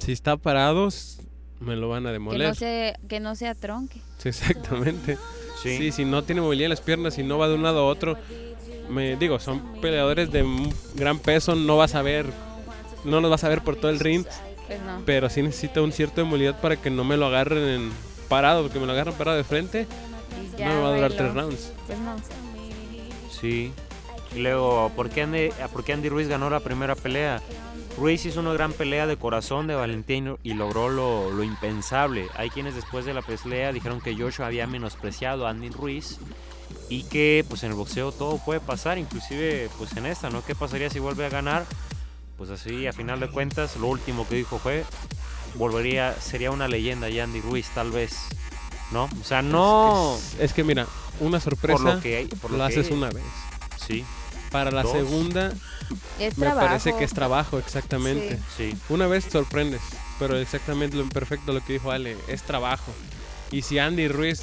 [0.00, 1.18] si está parados,
[1.60, 2.48] me lo van a Que demoler.
[2.48, 4.00] no, se, que no se atronque.
[4.18, 5.16] Sí, exactamente.
[5.62, 5.76] Sí.
[5.76, 7.84] Sí, si no tiene movilidad en las piernas, si no va de un lado a
[7.84, 8.16] otro,
[8.88, 10.44] me digo, son peleadores de
[10.94, 12.26] gran peso, no vas a ver,
[13.04, 14.24] no los vas a ver por todo el ring,
[14.66, 15.02] Pues no.
[15.04, 17.92] pero sí necesita un cierto de movilidad para que no me lo agarren en
[18.28, 19.86] parado, porque me lo agarran parado de frente,
[20.54, 21.16] Y ya no me va a durar bailó.
[21.16, 21.72] tres rounds.
[21.86, 22.16] Pues no.
[23.30, 23.72] Sí.
[24.34, 27.42] Y luego, ¿por qué, Andy, por qué Andy Ruiz ganó la primera pelea?
[27.96, 32.28] Ruiz hizo una gran pelea de corazón de Valentino y logró lo, lo impensable.
[32.36, 36.18] Hay quienes después de la pelea dijeron que Joshua había menospreciado a Andy Ruiz
[36.88, 40.42] y que pues en el boxeo todo puede pasar, inclusive pues en esta, ¿no?
[40.44, 41.66] ¿Qué pasaría si vuelve a ganar?
[42.40, 44.82] pues así, a final de cuentas, lo último que dijo fue,
[45.56, 48.16] volvería, sería una leyenda ya Andy Ruiz, tal vez,
[48.92, 49.10] ¿no?
[49.20, 50.86] O sea, no Es, es que mira,
[51.20, 52.96] una por sorpresa lo que hay, por lo, lo que haces hay.
[52.96, 53.22] una vez.
[53.76, 54.06] Sí,
[54.50, 54.92] Para la Dos.
[54.92, 55.52] segunda
[56.18, 56.66] Es me trabajo.
[56.66, 58.38] parece que es trabajo, exactamente.
[58.56, 58.72] Sí.
[58.72, 58.76] sí.
[58.88, 59.80] Una vez sorprendes,
[60.18, 62.92] pero exactamente lo perfecto lo que dijo Ale, es trabajo.
[63.52, 64.42] Y si Andy Ruiz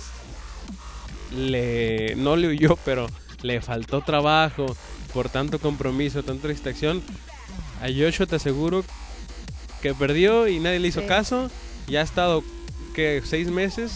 [1.31, 3.07] le no le huyó, pero
[3.41, 4.65] le faltó trabajo
[5.13, 7.01] por tanto compromiso, tanta distracción,
[7.81, 8.83] a Joshua te aseguro
[9.81, 11.07] que perdió y nadie le hizo Sí.
[11.07, 11.49] caso.
[11.87, 12.43] Ya ha estado
[12.93, 13.91] que seis meses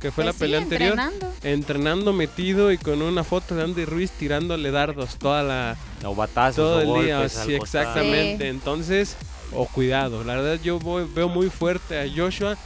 [0.00, 1.32] que fue Pues la sí, pelea anterior entrenando.
[1.42, 6.56] entrenando metido y con una foto de Andy Ruiz tirándole dardos toda la O batazos,
[6.56, 8.44] todo o el día, golpes sí, exactamente.
[8.44, 8.48] Sí.
[8.50, 9.16] Entonces,
[9.52, 10.24] o cuidado.
[10.24, 12.56] La verdad, yo voy- veo muy fuerte a Joshua.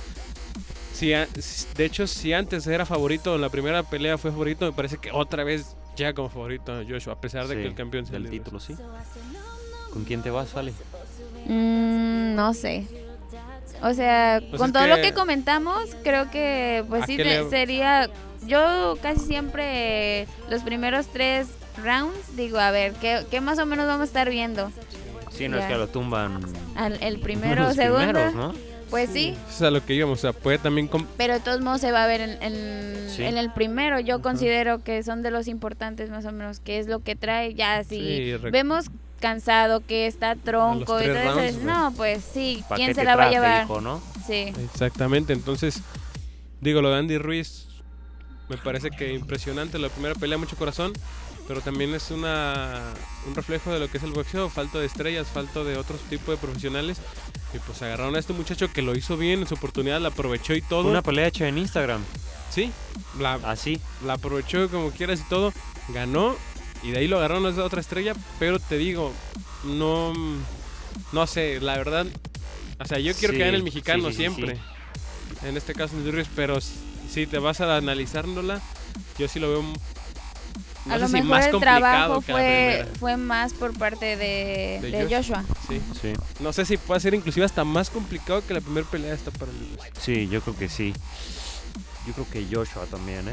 [0.93, 5.11] Si de hecho, si antes era favorito, la primera pelea fue favorito, me parece que
[5.11, 8.18] otra vez llega como favorito a Joshua, a pesar de Sí, que el campeón sea
[8.20, 8.30] Ruiz.
[8.30, 8.76] título, sí.
[9.93, 10.72] ¿Con quién te vas, Ale?
[11.47, 12.87] Mm, no sé.
[13.85, 18.09] O sea, Pues con todo lo que- comentamos, creo que pues ¿A sí le- sería.
[18.47, 21.49] Yo casi siempre los primeros tres
[21.82, 24.70] rounds digo, a ver, ¿qué, qué más o menos vamos a estar viendo?
[25.30, 26.41] Sí, no es que lo tumban
[26.76, 28.05] Al- el primero, los segundo.
[28.12, 28.55] primeros, ¿no?
[28.91, 30.18] Pues sí, Eso es a lo que íbamos.
[30.18, 30.89] O sea, puede también.
[31.16, 33.24] pero de todos modos se va a ver en, en- Sí.
[33.24, 33.99] en el primero.
[34.01, 37.55] Yo considero que son de los importantes más o menos, que es lo que trae.
[37.55, 38.87] Ya si Sí, vemos
[39.21, 43.25] cansado, que está tronco y eso, rounds, no, pues sí, ¿Pa' ¿quién se la va
[43.25, 43.65] a llevar?
[43.65, 44.03] hijo, no?
[44.27, 44.53] Sí.
[44.73, 45.33] Exactamente.
[45.33, 45.81] Entonces,
[46.61, 47.67] digo, lo de Andy Ruiz
[48.49, 49.79] me parece que impresionante.
[49.79, 50.93] La primera pelea, mucho corazón.
[51.47, 52.81] Pero también es una,
[53.27, 54.49] un reflejo de lo que es el boxeo.
[54.49, 56.99] Falta de estrellas, falta de otros tipos de profesionales.
[57.53, 60.55] Y pues agarraron a este muchacho que lo hizo bien en su oportunidad, la aprovechó
[60.55, 60.89] y todo.
[60.89, 62.03] Una pelea hecha en Instagram,
[62.51, 62.73] Sí,
[63.21, 63.79] la, así.
[64.07, 65.53] la aprovechó como quieras y todo.
[65.91, 66.35] Ganó.
[66.85, 68.14] Y de ahí lo agarraron a esa otra estrella.
[68.39, 69.12] Pero te digo,
[69.64, 70.12] no.
[71.12, 72.07] No sé, la verdad.
[72.78, 74.59] O sea, yo quiero Sí, que gane el sí, mexicano sí, sí, siempre.
[75.45, 76.28] En este caso, Ruiz.
[76.37, 78.61] Pero si te vas a analizárnosla,
[79.18, 79.62] yo sí lo veo.
[80.87, 82.99] No a lo si mejor más el complicado trabajo que la fue, primera.
[82.99, 85.43] fue más por parte de, De de Joshua.
[85.43, 85.57] Joshua.
[85.68, 85.80] Sí.
[86.03, 86.12] Sí.
[86.41, 89.51] No sé si puede ser inclusive hasta más complicado que la primera pelea esta para
[89.51, 89.78] Ruiz.
[89.99, 90.93] Sí, yo creo que sí.
[92.07, 93.32] Yo creo que Joshua también, ¿eh?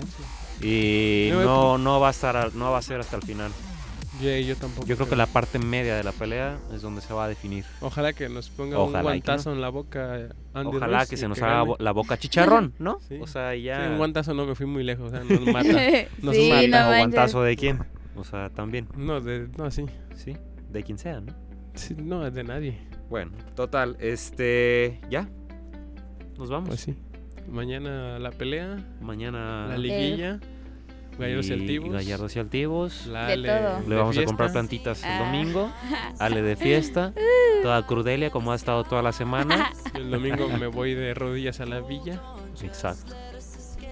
[0.63, 3.51] Y no, no va a estar, al- no va a ser hasta el final.
[4.21, 4.85] Yo, yo tampoco.
[4.85, 7.65] Yo creo que la parte media de la pelea es donde se va a definir.
[7.79, 9.09] Ojalá que nos ponga Ojalá un no.
[9.09, 12.99] guantazo en la boca Andy Ojalá Ruiz que se nos haga la boca chicharrón, ¿no?
[13.07, 13.17] Sí.
[13.19, 13.83] O sea, ya.
[13.85, 15.69] Sí, un guantazo no me fui muy lejos, o sea, nos mata.
[16.21, 16.67] Nos sí, mata.
[16.85, 17.79] no ¿O guantazo de quién?
[18.15, 19.85] O sea, también, No, de, no, sí.
[20.15, 20.35] sí,
[20.69, 21.33] de quien sea, ¿no?
[21.73, 22.77] Sí, No, de nadie.
[23.09, 25.27] Bueno, total, este, ya.
[26.37, 26.69] Nos vamos.
[26.69, 26.95] Pues sí.
[27.49, 30.39] Mañana la pelea, Mañana la liguilla,
[31.21, 31.91] Gallardos y y- Altivos.
[31.91, 33.05] Gallardos y Altivos.
[33.07, 33.37] De.
[33.37, 35.19] Le de vamos a comprar plantitas el Ah.
[35.19, 35.71] domingo.
[36.19, 37.13] Ale de fiesta.
[37.63, 39.71] Toda crudelia como ha estado toda la semana.
[39.93, 42.19] El domingo me voy de rodillas a la villa.
[42.63, 43.13] Exacto.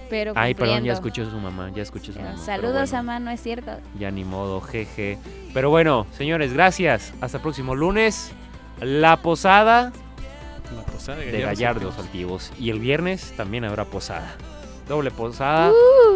[0.08, 2.36] Pero Ay, perdón, ya escuché a su mamá, ya escuché a su mamá.
[2.36, 3.70] Saludos bueno, a mano, es cierto.
[3.96, 5.18] Ya ni modo, jeje.
[5.54, 7.12] Pero bueno, señores, gracias.
[7.20, 8.32] Hasta el próximo lunes.
[8.80, 9.92] La posada
[10.74, 11.52] La posada de de Gallardos.
[11.52, 11.98] y Gallardos.
[11.98, 12.52] Altivos.
[12.58, 14.34] Y el viernes también habrá posada.
[14.90, 15.70] Doble posada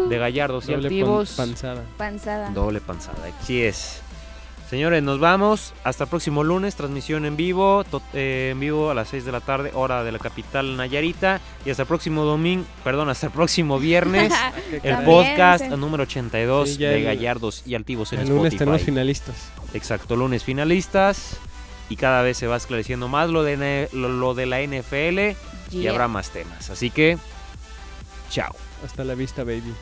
[0.09, 1.31] de Gallardos y Altivos.
[1.37, 1.81] panzada.
[1.97, 2.49] Panzada.
[2.49, 4.01] Doble panzada, así es.
[4.69, 5.73] Señores, nos vamos.
[5.85, 9.39] Hasta el próximo lunes, transmisión en vivo, eh, en vivo a las 6 de la
[9.39, 11.39] tarde, hora de la capital Nayarita.
[11.65, 14.33] Y hasta el próximo domingo, perdón, hasta el próximo viernes,
[14.83, 18.57] el podcast número 82 Sí, ya de el- Gallardos y Altivos en El lunes Spotify.
[18.59, 19.35] tenemos finalistas.
[19.73, 21.37] Exacto, lunes finalistas.
[21.87, 25.37] Y cada vez se va esclareciendo más lo de, lo, lo de la NFL
[25.71, 26.71] y habrá más temas.
[26.71, 27.17] Así que,
[28.29, 28.55] chao.
[28.83, 29.73] Hasta la vista, baby.